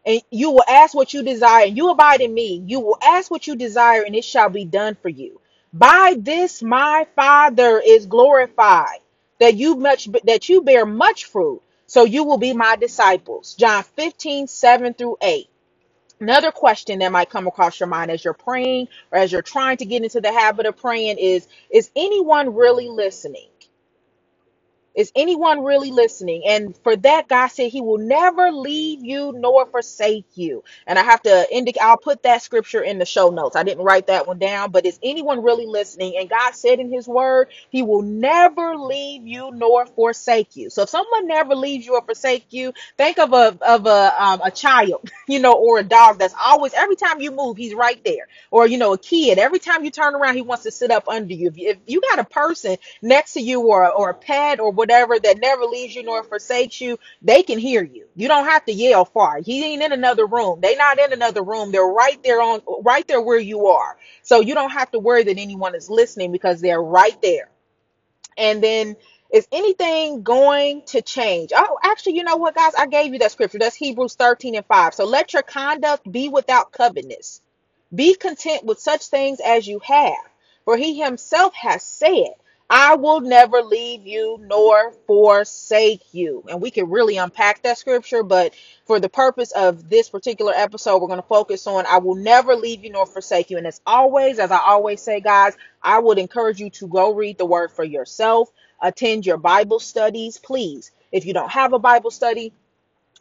and 0.05 0.21
you 0.31 0.51
will 0.51 0.63
ask 0.67 0.95
what 0.95 1.13
you 1.13 1.23
desire, 1.23 1.65
and 1.65 1.77
you 1.77 1.89
abide 1.89 2.21
in 2.21 2.33
me. 2.33 2.63
You 2.65 2.79
will 2.79 2.97
ask 3.03 3.29
what 3.29 3.47
you 3.47 3.55
desire, 3.55 4.03
and 4.03 4.15
it 4.15 4.25
shall 4.25 4.49
be 4.49 4.65
done 4.65 4.97
for 5.01 5.09
you. 5.09 5.39
By 5.73 6.15
this 6.19 6.63
my 6.63 7.07
Father 7.15 7.81
is 7.85 8.05
glorified, 8.07 8.99
that 9.39 9.55
you 9.55 9.75
much 9.75 10.09
that 10.25 10.49
you 10.49 10.61
bear 10.61 10.85
much 10.85 11.25
fruit, 11.25 11.61
so 11.91 12.05
you 12.05 12.23
will 12.23 12.37
be 12.37 12.53
my 12.53 12.77
disciples. 12.77 13.53
John 13.55 13.83
15, 13.83 14.47
7 14.47 14.93
through 14.93 15.17
8. 15.21 15.49
Another 16.21 16.53
question 16.53 16.99
that 16.99 17.11
might 17.11 17.29
come 17.29 17.47
across 17.47 17.81
your 17.81 17.87
mind 17.87 18.11
as 18.11 18.23
you're 18.23 18.33
praying 18.33 18.87
or 19.11 19.17
as 19.19 19.29
you're 19.33 19.41
trying 19.41 19.75
to 19.75 19.85
get 19.85 20.01
into 20.01 20.21
the 20.21 20.31
habit 20.31 20.67
of 20.67 20.77
praying 20.77 21.17
is 21.17 21.49
Is 21.69 21.91
anyone 21.93 22.55
really 22.55 22.87
listening? 22.87 23.49
Is 24.95 25.11
anyone 25.15 25.63
really 25.63 25.91
listening? 25.91 26.43
And 26.47 26.77
for 26.83 26.95
that, 26.97 27.27
God 27.27 27.47
said 27.47 27.71
He 27.71 27.81
will 27.81 27.97
never 27.99 28.51
leave 28.51 29.03
you 29.03 29.33
nor 29.35 29.65
forsake 29.67 30.25
you. 30.35 30.63
And 30.87 30.99
I 30.99 31.03
have 31.03 31.21
to 31.23 31.47
indicate, 31.55 31.81
I'll 31.81 31.97
put 31.97 32.23
that 32.23 32.41
scripture 32.41 32.81
in 32.83 32.99
the 32.99 33.05
show 33.05 33.29
notes. 33.29 33.55
I 33.55 33.63
didn't 33.63 33.83
write 33.85 34.07
that 34.07 34.27
one 34.27 34.39
down, 34.39 34.71
but 34.71 34.85
is 34.85 34.99
anyone 35.03 35.43
really 35.43 35.65
listening? 35.65 36.17
And 36.17 36.29
God 36.29 36.53
said 36.55 36.79
in 36.79 36.91
His 36.91 37.07
word, 37.07 37.49
He 37.69 37.83
will 37.83 38.01
never 38.01 38.75
leave 38.75 39.25
you 39.25 39.51
nor 39.53 39.85
forsake 39.85 40.55
you. 40.55 40.69
So 40.69 40.83
if 40.83 40.89
someone 40.89 41.27
never 41.27 41.55
leaves 41.55 41.85
you 41.85 41.95
or 41.95 42.01
forsake 42.03 42.47
you, 42.51 42.73
think 42.97 43.19
of 43.19 43.33
a 43.33 43.57
of 43.65 43.85
a 43.85 44.23
um, 44.23 44.41
a 44.43 44.51
child, 44.51 45.09
you 45.27 45.39
know, 45.39 45.53
or 45.53 45.79
a 45.79 45.83
dog 45.83 46.19
that's 46.19 46.35
always 46.39 46.73
every 46.73 46.95
time 46.97 47.21
you 47.21 47.31
move, 47.31 47.57
he's 47.57 47.73
right 47.73 48.01
there. 48.03 48.27
Or 48.51 48.67
you 48.67 48.77
know, 48.77 48.93
a 48.93 48.97
kid, 48.97 49.39
every 49.39 49.59
time 49.59 49.85
you 49.85 49.91
turn 49.91 50.15
around, 50.15 50.35
he 50.35 50.41
wants 50.41 50.63
to 50.63 50.71
sit 50.71 50.91
up 50.91 51.07
under 51.07 51.33
you. 51.33 51.47
If 51.49 51.57
you, 51.57 51.69
if 51.69 51.77
you 51.87 52.01
got 52.01 52.19
a 52.19 52.25
person 52.25 52.77
next 53.01 53.33
to 53.33 53.41
you 53.41 53.61
or 53.61 53.89
or 53.91 54.09
a 54.11 54.13
pet 54.13 54.59
or 54.59 54.71
whatever 54.81 55.19
that 55.19 55.39
never 55.39 55.65
leaves 55.65 55.95
you 55.95 56.03
nor 56.03 56.23
forsakes 56.23 56.81
you, 56.81 56.97
they 57.21 57.43
can 57.43 57.59
hear 57.59 57.83
you. 57.83 58.07
You 58.15 58.27
don't 58.27 58.45
have 58.45 58.65
to 58.65 58.73
yell 58.73 59.05
far. 59.05 59.39
He 59.39 59.63
ain't 59.63 59.83
in 59.83 59.91
another 59.91 60.25
room. 60.25 60.59
They 60.59 60.75
not 60.75 60.99
in 60.99 61.13
another 61.13 61.43
room. 61.43 61.71
They're 61.71 61.85
right 61.85 62.21
there 62.23 62.41
on 62.41 62.61
right 62.83 63.07
there 63.07 63.21
where 63.21 63.39
you 63.39 63.67
are. 63.67 63.97
So 64.23 64.41
you 64.41 64.55
don't 64.55 64.71
have 64.71 64.89
to 64.91 64.99
worry 64.99 65.23
that 65.25 65.37
anyone 65.37 65.75
is 65.75 65.91
listening 65.91 66.31
because 66.31 66.61
they're 66.61 66.81
right 66.81 67.21
there. 67.21 67.49
And 68.37 68.63
then 68.63 68.95
is 69.31 69.47
anything 69.51 70.23
going 70.23 70.81
to 70.87 71.03
change? 71.03 71.51
Oh, 71.55 71.77
actually, 71.83 72.15
you 72.15 72.23
know 72.23 72.37
what, 72.37 72.55
guys? 72.55 72.73
I 72.77 72.87
gave 72.87 73.13
you 73.13 73.19
that 73.19 73.31
scripture. 73.31 73.59
That's 73.59 73.75
Hebrews 73.75 74.15
13 74.15 74.55
and 74.55 74.65
5. 74.65 74.95
So 74.95 75.05
let 75.05 75.33
your 75.33 75.43
conduct 75.43 76.11
be 76.11 76.29
without 76.29 76.71
covetousness 76.71 77.41
be 77.93 78.15
content 78.15 78.65
with 78.65 78.79
such 78.79 79.07
things 79.07 79.39
as 79.45 79.67
you 79.67 79.79
have, 79.83 80.13
for 80.65 80.77
he 80.77 80.99
himself 80.99 81.53
has 81.55 81.83
said, 81.83 82.33
I 82.73 82.95
will 82.95 83.19
never 83.19 83.61
leave 83.61 84.07
you 84.07 84.39
nor 84.41 84.93
forsake 85.05 86.03
you. 86.13 86.45
And 86.49 86.61
we 86.61 86.71
can 86.71 86.89
really 86.89 87.17
unpack 87.17 87.63
that 87.63 87.77
scripture, 87.77 88.23
but 88.23 88.53
for 88.85 88.97
the 88.97 89.09
purpose 89.09 89.51
of 89.51 89.89
this 89.89 90.09
particular 90.09 90.53
episode, 90.55 90.99
we're 90.99 91.09
going 91.09 91.21
to 91.21 91.27
focus 91.27 91.67
on 91.67 91.85
I 91.85 91.97
will 91.97 92.15
never 92.15 92.55
leave 92.55 92.85
you 92.85 92.91
nor 92.91 93.05
forsake 93.05 93.49
you. 93.49 93.57
And 93.57 93.67
as 93.67 93.81
always, 93.85 94.39
as 94.39 94.51
I 94.51 94.59
always 94.59 95.01
say, 95.01 95.19
guys, 95.19 95.57
I 95.83 95.99
would 95.99 96.17
encourage 96.17 96.61
you 96.61 96.69
to 96.69 96.87
go 96.87 97.13
read 97.13 97.37
the 97.37 97.45
word 97.45 97.73
for 97.73 97.83
yourself, 97.83 98.49
attend 98.81 99.25
your 99.25 99.37
Bible 99.37 99.81
studies, 99.81 100.37
please. 100.37 100.91
If 101.11 101.25
you 101.25 101.33
don't 101.33 101.51
have 101.51 101.73
a 101.73 101.79
Bible 101.79 102.09
study, 102.09 102.53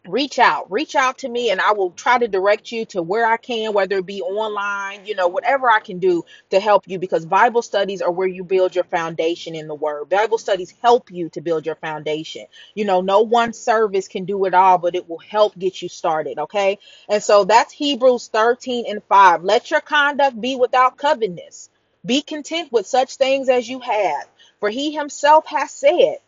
reach 0.09 0.39
out 0.39 0.71
reach 0.71 0.95
out 0.97 1.19
to 1.19 1.29
me 1.29 1.51
and 1.51 1.61
i 1.61 1.73
will 1.73 1.91
try 1.91 2.19
to 2.19 2.29
direct 2.29 2.73
you 2.73 2.85
to 2.87 3.03
where 3.03 3.27
i 3.27 3.37
can 3.37 3.73
whether 3.75 3.99
it 3.99 4.07
be 4.07 4.23
online 4.23 5.05
you 5.07 5.15
know 5.15 5.29
whatever 5.29 5.71
i 5.71 5.81
can 5.81 5.99
do 5.99 6.25
to 6.51 6.59
help 6.59 6.85
you 6.87 6.99
because 6.99 7.27
bible 7.27 7.63
studies 7.63 8.01
are 8.03 8.11
where 8.11 8.29
you 8.29 8.43
build 8.43 8.75
your 8.75 8.85
foundation 8.85 9.55
in 9.55 9.69
the 9.69 9.75
word. 9.75 10.09
Bible 10.09 10.39
studies 10.39 10.75
help 10.83 11.11
you 11.11 11.29
to 11.31 11.41
build 11.41 11.67
your 11.67 11.77
foundation. 11.77 12.47
You 12.75 12.85
know 12.85 13.01
no 13.01 13.21
one 13.21 13.53
service 13.53 14.09
can 14.09 14.25
do 14.25 14.45
it 14.47 14.55
all 14.55 14.79
but 14.79 14.95
it 14.95 15.09
will 15.09 15.19
help 15.19 15.59
get 15.59 15.83
you 15.83 15.89
started 15.89 16.39
okay? 16.39 16.79
And 17.09 17.23
so 17.23 17.45
that's 17.45 17.73
hebrews 17.73 18.29
13 18.29 18.87
and 18.89 19.03
5 19.05 19.45
let 19.45 19.71
your 19.71 19.81
conduct 19.81 20.41
be 20.41 20.57
without 20.57 20.97
covetousness. 20.97 21.71
Be 22.05 22.23
content 22.23 22.73
with 22.73 22.87
such 22.87 23.17
things 23.17 23.49
as 23.49 23.69
you 23.69 23.81
have. 23.81 24.27
For 24.61 24.71
he 24.71 24.93
himself 24.93 25.47
has 25.47 25.71
said 25.71 26.19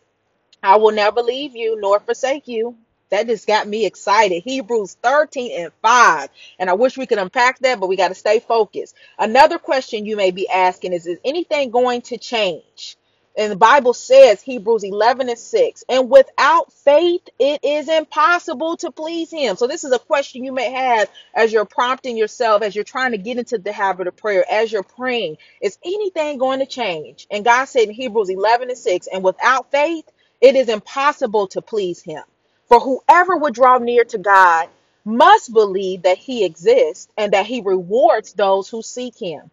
I 0.61 0.77
will 0.77 0.91
never 0.91 1.21
leave 1.21 1.55
you 1.55 1.79
nor 1.79 1.99
forsake 1.99 2.47
you. 2.47 2.77
That 3.13 3.27
just 3.27 3.47
got 3.47 3.67
me 3.69 3.87
excited. 3.87 4.43
Hebrews 4.43 4.97
13 5.03 5.63
and 5.65 5.73
5. 5.83 6.29
And 6.59 6.69
I 6.69 6.73
wish 6.73 6.97
we 6.97 7.07
could 7.07 7.19
unpack 7.19 7.59
that, 7.61 7.79
but 7.79 7.89
we 7.89 7.97
got 7.97 8.09
to 8.09 8.15
stay 8.15 8.41
focused. 8.41 8.95
Another 9.19 9.59
question 9.59 10.05
you 10.05 10.17
may 10.17 10.31
be 10.31 10.49
asking 10.49 10.93
is 10.93 11.07
Is 11.07 11.19
anything 11.25 11.71
going 11.71 12.03
to 12.03 12.19
change? 12.19 12.97
And 13.37 13.51
the 13.51 13.57
Bible 13.57 13.93
says, 13.95 14.41
Hebrews 14.43 14.83
11 14.83 15.29
and 15.29 15.39
6, 15.39 15.85
and 15.89 16.09
without 16.11 16.73
faith, 16.73 17.23
it 17.39 17.61
is 17.63 17.89
impossible 17.89 18.77
to 18.79 18.91
please 18.91 19.31
Him. 19.31 19.57
So, 19.57 19.67
this 19.67 19.85
is 19.85 19.93
a 19.93 19.99
question 19.99 20.43
you 20.45 20.53
may 20.53 20.71
have 20.71 21.09
as 21.35 21.53
you're 21.53 21.65
prompting 21.65 22.17
yourself, 22.17 22.63
as 22.63 22.75
you're 22.75 22.85
trying 22.85 23.13
to 23.13 23.19
get 23.19 23.39
into 23.39 23.57
the 23.59 23.73
habit 23.73 24.07
of 24.07 24.17
prayer, 24.17 24.45
as 24.51 24.71
you're 24.71 24.83
praying. 24.83 25.37
Is 25.61 25.79
anything 25.85 26.39
going 26.39 26.59
to 26.59 26.67
change? 26.67 27.27
And 27.31 27.45
God 27.45 27.65
said 27.65 27.83
in 27.85 27.91
Hebrews 27.91 28.29
11 28.29 28.69
and 28.69 28.77
6, 28.79 29.07
and 29.13 29.23
without 29.23 29.71
faith, 29.71 30.05
it 30.41 30.57
is 30.57 30.69
impossible 30.69 31.47
to 31.49 31.61
please 31.63 32.03
Him. 32.03 32.23
For 32.67 32.79
whoever 32.79 33.37
would 33.37 33.53
draw 33.53 33.77
near 33.77 34.03
to 34.05 34.17
God 34.17 34.69
must 35.05 35.53
believe 35.53 36.03
that 36.03 36.17
He 36.17 36.45
exists 36.45 37.09
and 37.17 37.33
that 37.33 37.45
He 37.45 37.61
rewards 37.61 38.33
those 38.33 38.69
who 38.69 38.81
seek 38.81 39.17
Him. 39.19 39.51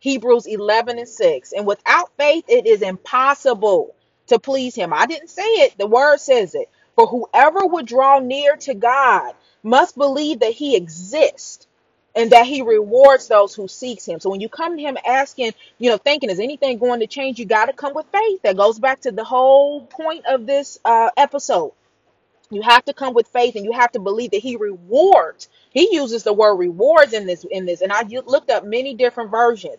Hebrews 0.00 0.46
11 0.46 0.98
and 0.98 1.08
6. 1.08 1.52
And 1.52 1.66
without 1.66 2.10
faith, 2.18 2.44
it 2.48 2.66
is 2.66 2.82
impossible 2.82 3.94
to 4.28 4.38
please 4.40 4.74
him. 4.74 4.92
I 4.92 5.06
didn't 5.06 5.30
say 5.30 5.42
it, 5.42 5.78
the 5.78 5.86
word 5.86 6.18
says 6.18 6.54
it. 6.56 6.68
For 6.96 7.06
whoever 7.06 7.64
would 7.66 7.86
draw 7.86 8.18
near 8.18 8.56
to 8.56 8.74
God 8.74 9.34
must 9.62 9.96
believe 9.96 10.40
that 10.40 10.52
he 10.52 10.76
exists 10.76 11.66
and 12.16 12.32
that 12.32 12.46
he 12.46 12.62
rewards 12.62 13.28
those 13.28 13.54
who 13.54 13.68
seeks 13.68 14.06
him. 14.06 14.20
So 14.20 14.30
when 14.30 14.40
you 14.40 14.48
come 14.48 14.76
to 14.76 14.82
him 14.82 14.98
asking, 15.06 15.52
you 15.78 15.90
know, 15.90 15.98
thinking, 15.98 16.30
is 16.30 16.40
anything 16.40 16.78
going 16.78 17.00
to 17.00 17.06
change? 17.06 17.38
You 17.38 17.46
got 17.46 17.66
to 17.66 17.72
come 17.72 17.94
with 17.94 18.06
faith. 18.12 18.42
That 18.42 18.56
goes 18.56 18.78
back 18.80 19.02
to 19.02 19.12
the 19.12 19.24
whole 19.24 19.82
point 19.86 20.26
of 20.26 20.46
this 20.46 20.80
uh, 20.84 21.10
episode. 21.16 21.72
You 22.52 22.62
have 22.62 22.84
to 22.86 22.94
come 22.94 23.14
with 23.14 23.28
faith 23.28 23.56
and 23.56 23.64
you 23.66 23.72
have 23.72 23.92
to 23.92 24.00
believe 24.00 24.32
that 24.32 24.42
he 24.42 24.56
rewards. 24.56 25.48
He 25.70 25.94
uses 25.94 26.24
the 26.24 26.34
word 26.34 26.56
rewards 26.56 27.14
in 27.14 27.26
this 27.26 27.44
in 27.50 27.66
this 27.66 27.82
and 27.82 27.92
I 27.92 28.04
looked 28.26 28.50
up 28.50 28.64
many 28.66 28.94
different 28.94 29.32
versions 29.32 29.74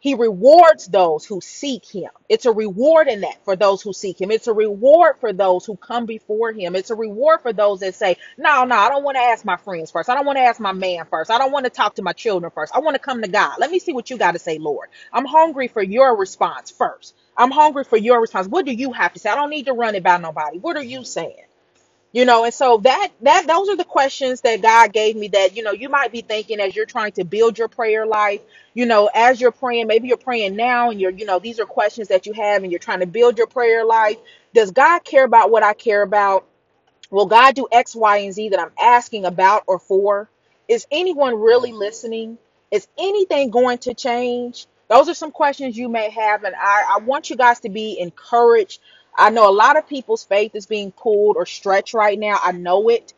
he 0.00 0.14
rewards 0.14 0.86
those 0.86 1.26
who 1.26 1.40
seek 1.42 1.84
him. 1.86 2.10
It's 2.30 2.46
a 2.46 2.52
reward 2.52 3.08
in 3.08 3.22
that 3.22 3.44
for 3.44 3.56
those 3.56 3.82
who 3.82 3.92
seek 3.94 4.20
him. 4.20 4.30
It's 4.30 4.46
a 4.46 4.54
reward 4.54 5.16
for 5.20 5.32
those 5.34 5.66
who 5.66 5.76
come 5.76 6.06
before 6.06 6.52
him. 6.52 6.76
It's 6.76 6.90
a 6.90 6.94
reward 6.96 7.40
for 7.42 7.52
those 7.52 7.80
that 7.80 7.96
say, 7.96 8.16
No, 8.38 8.64
no, 8.64 8.76
I 8.76 8.90
don't 8.90 9.04
want 9.04 9.16
to 9.16 9.22
ask 9.22 9.44
my 9.44 9.58
friends 9.58 9.90
first. 9.90 10.08
I 10.10 10.14
don't 10.14 10.26
want 10.26 10.38
to 10.38 10.42
ask 10.44 10.60
my 10.60 10.72
man 10.72 11.06
first. 11.10 11.32
I 11.32 11.38
don't 11.38 11.52
want 11.52 11.64
to 11.66 11.70
talk 11.70 11.96
to 11.96 12.02
my 12.02 12.14
children 12.14 12.52
first. 12.54 12.74
I 12.76 12.80
want 12.80 12.94
to 12.94 13.00
come 13.00 13.22
to 13.22 13.28
God. 13.28 13.56
Let 13.58 13.72
me 13.72 13.80
see 13.80 13.92
what 13.94 14.10
you 14.10 14.18
got 14.18 14.32
to 14.32 14.38
say, 14.38 14.58
Lord. 14.58 14.90
I'm 15.12 15.26
hungry 15.26 15.68
for 15.68 15.82
your 15.82 16.16
response 16.16 16.70
first. 16.70 17.14
I'm 17.36 17.50
hungry 17.50 17.84
for 17.84 17.98
your 17.98 18.20
response. 18.22 18.48
What 18.48 18.66
do 18.66 18.72
you 18.72 18.92
have 18.92 19.14
to 19.14 19.20
say? 19.20 19.30
I 19.30 19.36
don't 19.36 19.50
need 19.50 19.66
to 19.66 19.74
run 19.74 19.96
it 19.96 20.04
by 20.04 20.18
nobody. 20.18 20.60
What 20.60 20.76
are 20.76 20.84
you 20.84 21.04
saying? 21.04 21.44
You 22.12 22.24
know 22.24 22.44
and 22.44 22.54
so 22.54 22.78
that 22.78 23.10
that 23.22 23.46
those 23.46 23.68
are 23.68 23.76
the 23.76 23.84
questions 23.84 24.42
that 24.42 24.62
god 24.62 24.92
gave 24.92 25.16
me 25.16 25.28
that 25.28 25.56
you 25.56 25.62
know 25.62 25.72
you 25.72 25.88
might 25.88 26.12
be 26.12 26.22
thinking 26.22 26.60
as 26.60 26.76
you're 26.76 26.86
trying 26.86 27.12
to 27.12 27.24
build 27.24 27.58
your 27.58 27.68
prayer 27.68 28.06
life 28.06 28.40
you 28.74 28.86
know 28.86 29.10
as 29.14 29.40
you're 29.40 29.52
praying 29.52 29.86
maybe 29.86 30.08
you're 30.08 30.16
praying 30.16 30.56
now 30.56 30.90
and 30.90 31.00
you're 31.00 31.12
you 31.12 31.26
know 31.26 31.38
these 31.38 31.60
are 31.60 31.66
questions 31.66 32.08
that 32.08 32.26
you 32.26 32.32
have 32.34 32.62
and 32.62 32.72
you're 32.72 32.78
trying 32.78 33.00
to 33.00 33.06
build 33.06 33.38
your 33.38 33.48
prayer 33.48 33.84
life 33.84 34.18
does 34.54 34.70
god 34.72 35.00
care 35.04 35.24
about 35.24 35.50
what 35.50 35.62
i 35.62 35.74
care 35.74 36.02
about 36.02 36.44
Will 37.10 37.26
God 37.26 37.56
do 37.56 37.68
X, 37.72 37.96
Y, 37.96 38.18
and 38.18 38.34
Z 38.34 38.50
that 38.50 38.60
I'm 38.60 38.72
asking 38.78 39.24
about 39.24 39.64
or 39.66 39.78
for? 39.78 40.30
Is 40.68 40.86
anyone 40.92 41.40
really 41.40 41.72
listening? 41.72 42.38
Is 42.70 42.86
anything 42.98 43.50
going 43.50 43.78
to 43.80 43.94
change? 43.94 44.66
Those 44.88 45.08
are 45.08 45.14
some 45.14 45.32
questions 45.32 45.76
you 45.76 45.88
may 45.88 46.10
have, 46.10 46.44
and 46.44 46.54
I, 46.54 46.96
I 46.96 47.00
want 47.00 47.30
you 47.30 47.36
guys 47.36 47.60
to 47.62 47.70
be 47.70 47.98
encouraged. 47.98 48.80
I 49.16 49.30
know 49.30 49.48
a 49.50 49.52
lot 49.52 49.76
of 49.78 49.88
people's 49.88 50.24
faith 50.24 50.54
is 50.54 50.66
being 50.66 50.92
pulled 50.92 51.36
or 51.36 51.46
stretched 51.46 51.94
right 51.94 52.18
now. 52.18 52.38
I 52.42 52.52
know 52.52 52.88
it 52.90 53.12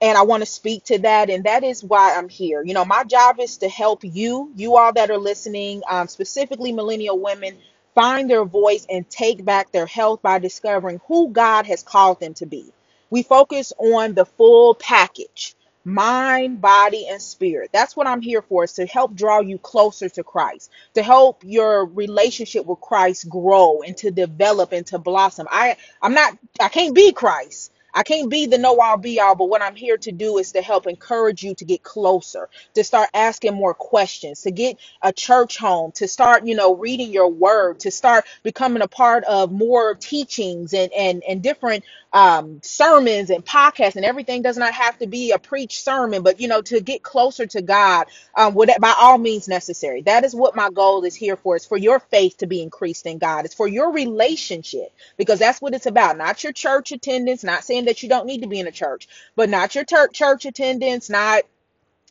and 0.00 0.18
I 0.18 0.22
want 0.22 0.42
to 0.42 0.46
speak 0.46 0.84
to 0.86 0.98
that. 1.00 1.30
And 1.30 1.44
that 1.44 1.64
is 1.64 1.84
why 1.84 2.16
I'm 2.16 2.30
here. 2.30 2.64
You 2.64 2.74
know, 2.74 2.84
my 2.84 3.04
job 3.04 3.40
is 3.40 3.58
to 3.58 3.70
help 3.70 4.04
you, 4.04 4.52
you 4.56 4.76
all 4.76 4.94
that 4.94 5.10
are 5.10 5.18
listening, 5.18 5.82
um, 5.90 6.08
specifically 6.08 6.72
millennial 6.72 7.18
women, 7.20 7.58
find 7.96 8.30
their 8.30 8.44
voice 8.44 8.86
and 8.90 9.08
take 9.10 9.44
back 9.44 9.72
their 9.72 9.86
health 9.86 10.22
by 10.22 10.38
discovering 10.38 11.00
who 11.08 11.30
God 11.30 11.66
has 11.66 11.82
called 11.82 12.20
them 12.20 12.34
to 12.36 12.46
be. 12.46 12.72
We 13.10 13.24
focus 13.24 13.72
on 13.78 14.14
the 14.14 14.26
full 14.26 14.76
package 14.76 15.56
mind, 15.84 16.60
body, 16.60 17.06
and 17.08 17.22
spirit. 17.22 17.70
That's 17.72 17.96
what 17.96 18.06
I'm 18.06 18.20
here 18.22 18.42
for, 18.42 18.64
is 18.64 18.74
to 18.74 18.86
help 18.86 19.14
draw 19.14 19.40
you 19.40 19.58
closer 19.58 20.08
to 20.10 20.24
Christ, 20.24 20.70
to 20.94 21.02
help 21.02 21.42
your 21.44 21.86
relationship 21.86 22.66
with 22.66 22.80
Christ 22.80 23.28
grow 23.28 23.82
and 23.82 23.96
to 23.98 24.10
develop 24.10 24.72
and 24.72 24.86
to 24.88 24.98
blossom. 24.98 25.48
I 25.50 25.76
I'm 26.02 26.14
not 26.14 26.38
I 26.60 26.68
can't 26.68 26.94
be 26.94 27.12
Christ. 27.12 27.71
I 27.94 28.02
can't 28.04 28.30
be 28.30 28.46
the 28.46 28.58
know 28.58 28.80
all 28.80 28.96
be 28.98 29.20
all, 29.20 29.34
but 29.34 29.48
what 29.48 29.62
I'm 29.62 29.76
here 29.76 29.98
to 29.98 30.12
do 30.12 30.38
is 30.38 30.52
to 30.52 30.62
help 30.62 30.86
encourage 30.86 31.42
you 31.42 31.54
to 31.56 31.64
get 31.64 31.82
closer, 31.82 32.48
to 32.74 32.84
start 32.84 33.10
asking 33.14 33.54
more 33.54 33.74
questions, 33.74 34.42
to 34.42 34.50
get 34.52 34.78
a 35.02 35.12
church 35.12 35.58
home, 35.58 35.92
to 35.92 36.08
start, 36.08 36.46
you 36.46 36.54
know, 36.56 36.74
reading 36.76 37.12
your 37.12 37.28
word, 37.28 37.80
to 37.80 37.90
start 37.90 38.24
becoming 38.42 38.82
a 38.82 38.88
part 38.88 39.24
of 39.24 39.52
more 39.52 39.94
teachings 39.96 40.74
and 40.74 40.92
and 40.92 41.22
and 41.28 41.42
different 41.42 41.84
um, 42.12 42.60
sermons 42.62 43.30
and 43.30 43.44
podcasts 43.46 43.96
and 43.96 44.04
everything 44.04 44.42
does 44.42 44.58
not 44.58 44.74
have 44.74 44.98
to 45.00 45.06
be 45.08 45.32
a 45.32 45.38
preach 45.38 45.82
sermon, 45.82 46.22
but 46.22 46.40
you 46.40 46.48
know, 46.48 46.62
to 46.62 46.80
get 46.80 47.02
closer 47.04 47.46
to 47.46 47.62
God, 47.62 48.06
um, 48.36 48.54
by 48.80 48.94
all 48.98 49.18
means 49.18 49.48
necessary. 49.48 50.02
That 50.02 50.24
is 50.24 50.34
what 50.34 50.56
my 50.56 50.70
goal 50.70 51.04
is 51.04 51.14
here 51.16 51.36
for. 51.36 51.56
It's 51.56 51.66
for 51.66 51.78
your 51.78 52.00
faith 52.00 52.38
to 52.38 52.48
be 52.48 52.62
increased 52.62 53.06
in 53.06 53.18
God. 53.18 53.46
It's 53.46 53.54
for 53.54 53.68
your 53.68 53.92
relationship 53.92 54.92
because 55.18 55.40
that's 55.40 55.60
what 55.62 55.74
it's 55.74 55.86
about. 55.86 56.18
Not 56.18 56.44
your 56.44 56.54
church 56.54 56.92
attendance. 56.92 57.44
Not 57.44 57.64
saying 57.64 57.81
that 57.86 58.02
you 58.02 58.08
don't 58.08 58.26
need 58.26 58.42
to 58.42 58.48
be 58.48 58.60
in 58.60 58.66
a 58.66 58.72
church, 58.72 59.08
but 59.36 59.48
not 59.48 59.74
your 59.74 59.84
ter- 59.84 60.08
church 60.08 60.44
attendance. 60.44 61.10
Not 61.10 61.42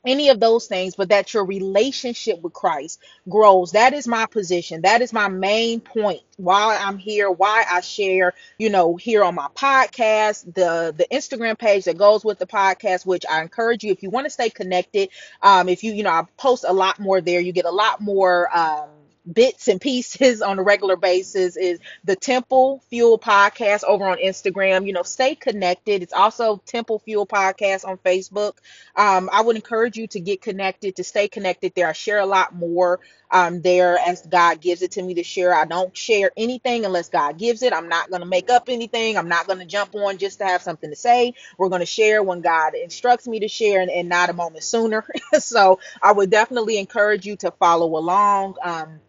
any 0.05 0.29
of 0.29 0.39
those 0.39 0.67
things, 0.67 0.95
but 0.95 1.09
that 1.09 1.33
your 1.33 1.45
relationship 1.45 2.41
with 2.41 2.53
Christ 2.53 2.99
grows. 3.29 3.73
That 3.73 3.93
is 3.93 4.07
my 4.07 4.25
position. 4.25 4.81
That 4.81 5.01
is 5.01 5.13
my 5.13 5.27
main 5.27 5.79
point. 5.79 6.21
Why 6.37 6.77
I'm 6.81 6.97
here, 6.97 7.29
why 7.29 7.65
I 7.69 7.81
share, 7.81 8.33
you 8.57 8.69
know, 8.69 8.95
here 8.95 9.23
on 9.23 9.35
my 9.35 9.47
podcast, 9.53 10.45
the 10.53 10.93
the 10.97 11.05
Instagram 11.11 11.57
page 11.57 11.85
that 11.85 11.97
goes 11.97 12.25
with 12.25 12.39
the 12.39 12.47
podcast, 12.47 13.05
which 13.05 13.25
I 13.29 13.41
encourage 13.41 13.83
you 13.83 13.91
if 13.91 14.01
you 14.01 14.09
want 14.09 14.25
to 14.25 14.31
stay 14.31 14.49
connected. 14.49 15.09
Um, 15.41 15.69
if 15.69 15.83
you, 15.83 15.93
you 15.93 16.03
know, 16.03 16.09
I 16.09 16.23
post 16.37 16.65
a 16.67 16.73
lot 16.73 16.99
more 16.99 17.21
there. 17.21 17.39
You 17.39 17.51
get 17.51 17.65
a 17.65 17.71
lot 17.71 18.01
more 18.01 18.49
um 18.57 18.89
bits 19.33 19.67
and 19.67 19.81
pieces 19.81 20.41
on 20.41 20.59
a 20.59 20.63
regular 20.63 20.95
basis 20.95 21.57
is 21.57 21.79
the 22.03 22.15
temple 22.15 22.81
fuel 22.89 23.17
podcast 23.17 23.83
over 23.83 24.05
on 24.05 24.17
instagram 24.17 24.85
you 24.85 24.93
know 24.93 25.03
stay 25.03 25.35
connected 25.35 26.01
it's 26.01 26.13
also 26.13 26.61
temple 26.65 26.99
fuel 26.99 27.25
podcast 27.25 27.85
on 27.85 27.97
facebook 27.97 28.53
um, 28.95 29.29
I 29.31 29.41
would 29.41 29.55
encourage 29.55 29.97
you 29.97 30.07
to 30.07 30.19
get 30.19 30.41
connected, 30.41 30.97
to 30.97 31.03
stay 31.03 31.27
connected 31.27 31.73
there. 31.75 31.87
I 31.87 31.93
share 31.93 32.19
a 32.19 32.25
lot 32.25 32.53
more 32.53 32.99
um, 33.29 33.61
there 33.61 33.97
as 33.97 34.25
God 34.25 34.59
gives 34.59 34.81
it 34.81 34.91
to 34.91 35.01
me 35.01 35.15
to 35.15 35.23
share. 35.23 35.53
I 35.53 35.65
don't 35.65 35.95
share 35.95 36.31
anything 36.35 36.85
unless 36.85 37.09
God 37.09 37.37
gives 37.37 37.63
it. 37.63 37.73
I'm 37.73 37.87
not 37.87 38.09
going 38.09 38.21
to 38.21 38.27
make 38.27 38.49
up 38.49 38.67
anything. 38.67 39.17
I'm 39.17 39.29
not 39.29 39.47
going 39.47 39.59
to 39.59 39.65
jump 39.65 39.95
on 39.95 40.17
just 40.17 40.39
to 40.39 40.45
have 40.45 40.61
something 40.61 40.89
to 40.89 40.95
say. 40.95 41.33
We're 41.57 41.69
going 41.69 41.81
to 41.81 41.85
share 41.85 42.21
when 42.21 42.41
God 42.41 42.75
instructs 42.75 43.27
me 43.27 43.39
to 43.39 43.47
share 43.47 43.81
and, 43.81 43.91
and 43.91 44.09
not 44.09 44.29
a 44.29 44.33
moment 44.33 44.63
sooner. 44.63 45.05
so 45.39 45.79
I 46.01 46.11
would 46.11 46.29
definitely 46.29 46.77
encourage 46.77 47.25
you 47.25 47.37
to 47.37 47.51
follow 47.51 47.97
along. 47.97 48.55
Um, 48.61 48.99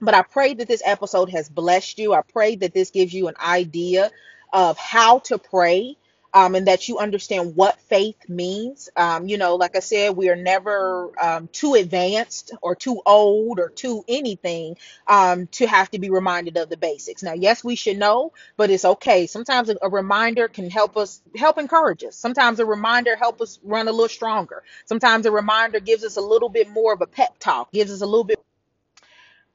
but 0.00 0.14
I 0.14 0.22
pray 0.22 0.54
that 0.54 0.68
this 0.68 0.82
episode 0.84 1.30
has 1.30 1.48
blessed 1.48 1.98
you. 1.98 2.14
I 2.14 2.22
pray 2.22 2.56
that 2.56 2.74
this 2.74 2.90
gives 2.90 3.12
you 3.12 3.28
an 3.28 3.34
idea 3.44 4.10
of 4.52 4.78
how 4.78 5.18
to 5.20 5.38
pray 5.38 5.96
um, 6.34 6.54
and 6.54 6.66
that 6.68 6.88
you 6.88 6.98
understand 6.98 7.56
what 7.56 7.80
faith 7.82 8.28
means. 8.28 8.88
Um, 8.96 9.26
you 9.28 9.38
know, 9.38 9.56
like 9.56 9.76
I 9.76 9.80
said, 9.80 10.16
we 10.16 10.28
are 10.28 10.36
never 10.36 11.10
um, 11.20 11.48
too 11.48 11.74
advanced 11.74 12.52
or 12.62 12.74
too 12.76 13.00
old 13.06 13.58
or 13.58 13.70
too 13.70 14.04
anything 14.08 14.76
um, 15.06 15.46
to 15.48 15.66
have 15.66 15.90
to 15.90 15.98
be 15.98 16.10
reminded 16.10 16.56
of 16.56 16.68
the 16.68 16.76
basics. 16.76 17.22
Now, 17.22 17.32
yes, 17.32 17.64
we 17.64 17.76
should 17.76 17.98
know, 17.98 18.32
but 18.56 18.70
it's 18.70 18.84
okay. 18.84 19.26
Sometimes 19.26 19.70
a, 19.70 19.76
a 19.82 19.88
reminder 19.88 20.48
can 20.48 20.70
help 20.70 20.96
us, 20.96 21.22
help 21.34 21.58
encourage 21.58 22.04
us. 22.04 22.14
Sometimes 22.14 22.60
a 22.60 22.66
reminder 22.66 23.16
help 23.16 23.40
us 23.40 23.58
run 23.64 23.88
a 23.88 23.92
little 23.92 24.08
stronger. 24.08 24.62
Sometimes 24.84 25.26
a 25.26 25.32
reminder 25.32 25.80
gives 25.80 26.04
us 26.04 26.16
a 26.16 26.20
little 26.20 26.50
bit 26.50 26.68
more 26.68 26.92
of 26.92 27.00
a 27.00 27.06
pep 27.06 27.38
talk, 27.38 27.72
gives 27.72 27.90
us 27.90 28.02
a 28.02 28.06
little 28.06 28.24
bit 28.24 28.38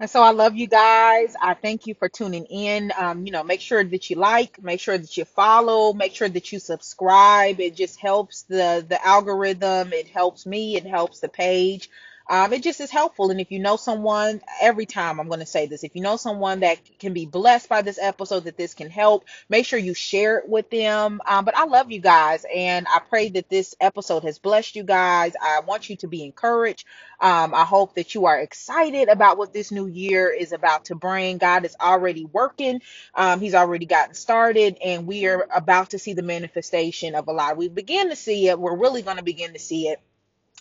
and 0.03 0.09
so 0.09 0.21
I 0.21 0.31
love 0.31 0.53
you 0.57 0.67
guys. 0.67 1.33
I 1.41 1.53
thank 1.53 1.87
you 1.87 1.93
for 1.93 2.09
tuning 2.09 2.43
in. 2.47 2.91
Um, 2.97 3.25
you 3.25 3.31
know, 3.31 3.41
make 3.41 3.61
sure 3.61 3.81
that 3.85 4.09
you 4.09 4.17
like, 4.17 4.61
make 4.61 4.81
sure 4.81 4.97
that 4.97 5.15
you 5.15 5.23
follow, 5.23 5.93
make 5.93 6.13
sure 6.13 6.27
that 6.27 6.51
you 6.51 6.59
subscribe. 6.59 7.61
It 7.61 7.73
just 7.73 7.97
helps 8.01 8.41
the 8.41 8.85
the 8.85 8.99
algorithm. 9.07 9.93
It 9.93 10.09
helps 10.09 10.45
me. 10.45 10.75
It 10.75 10.85
helps 10.85 11.21
the 11.21 11.29
page. 11.29 11.89
Um, 12.29 12.53
it 12.53 12.63
just 12.63 12.79
is 12.79 12.89
helpful. 12.89 13.31
And 13.31 13.41
if 13.41 13.51
you 13.51 13.59
know 13.59 13.75
someone, 13.75 14.41
every 14.61 14.85
time 14.85 15.19
I'm 15.19 15.27
going 15.27 15.39
to 15.39 15.45
say 15.45 15.65
this, 15.65 15.83
if 15.83 15.95
you 15.95 16.01
know 16.01 16.17
someone 16.17 16.61
that 16.61 16.79
can 16.99 17.13
be 17.13 17.25
blessed 17.25 17.69
by 17.69 17.81
this 17.81 17.99
episode, 18.01 18.45
that 18.45 18.57
this 18.57 18.73
can 18.73 18.89
help, 18.89 19.25
make 19.49 19.65
sure 19.65 19.79
you 19.79 19.93
share 19.93 20.39
it 20.39 20.47
with 20.47 20.69
them. 20.69 21.21
Um, 21.25 21.45
but 21.45 21.57
I 21.57 21.65
love 21.65 21.91
you 21.91 21.99
guys, 21.99 22.45
and 22.53 22.87
I 22.89 22.99
pray 22.99 23.29
that 23.29 23.49
this 23.49 23.75
episode 23.79 24.23
has 24.23 24.39
blessed 24.39 24.75
you 24.75 24.83
guys. 24.83 25.33
I 25.41 25.61
want 25.61 25.89
you 25.89 25.95
to 25.97 26.07
be 26.07 26.23
encouraged. 26.23 26.85
Um, 27.19 27.53
I 27.53 27.63
hope 27.63 27.95
that 27.95 28.15
you 28.15 28.25
are 28.25 28.39
excited 28.39 29.07
about 29.07 29.37
what 29.37 29.53
this 29.53 29.71
new 29.71 29.87
year 29.87 30.29
is 30.29 30.51
about 30.51 30.85
to 30.85 30.95
bring. 30.95 31.37
God 31.37 31.65
is 31.65 31.75
already 31.79 32.25
working. 32.25 32.81
Um, 33.15 33.39
he's 33.39 33.55
already 33.55 33.85
gotten 33.85 34.13
started, 34.13 34.77
and 34.83 35.07
we 35.07 35.25
are 35.27 35.47
about 35.53 35.91
to 35.91 35.99
see 35.99 36.13
the 36.13 36.21
manifestation 36.21 37.15
of 37.15 37.27
a 37.27 37.31
lot. 37.31 37.57
We 37.57 37.69
begin 37.69 38.09
to 38.09 38.15
see 38.15 38.47
it. 38.47 38.59
We're 38.59 38.77
really 38.77 39.01
going 39.01 39.17
to 39.17 39.23
begin 39.23 39.53
to 39.53 39.59
see 39.59 39.87
it 39.87 39.99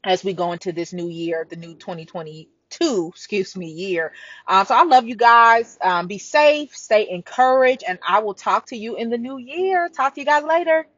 as 0.05 0.25
we 0.25 0.33
go 0.33 0.53
into 0.53 0.73
this 0.73 0.93
new 0.93 1.09
year, 1.09 1.47
the 1.49 1.57
new 1.57 1.75
2022, 1.75 3.09
excuse 3.15 3.57
me, 3.57 3.67
year. 3.67 4.12
Um, 4.47 4.67
so 4.67 4.75
I 4.75 4.85
love 4.85 5.07
you 5.07 5.17
guys. 5.17 5.79
Um, 5.81 6.07
be 6.07 6.19
safe, 6.19 6.77
stay 6.77 7.09
encouraged, 7.09 7.85
and 7.87 7.99
I 8.07 8.21
will 8.21 8.35
talk 8.35 8.67
to 8.67 8.77
you 8.77 8.97
in 8.97 9.11
the 9.11 9.19
new 9.19 9.38
year. 9.38 9.88
Talk 9.88 10.15
to 10.15 10.21
you 10.21 10.27
guys 10.27 10.45
later. 10.45 10.87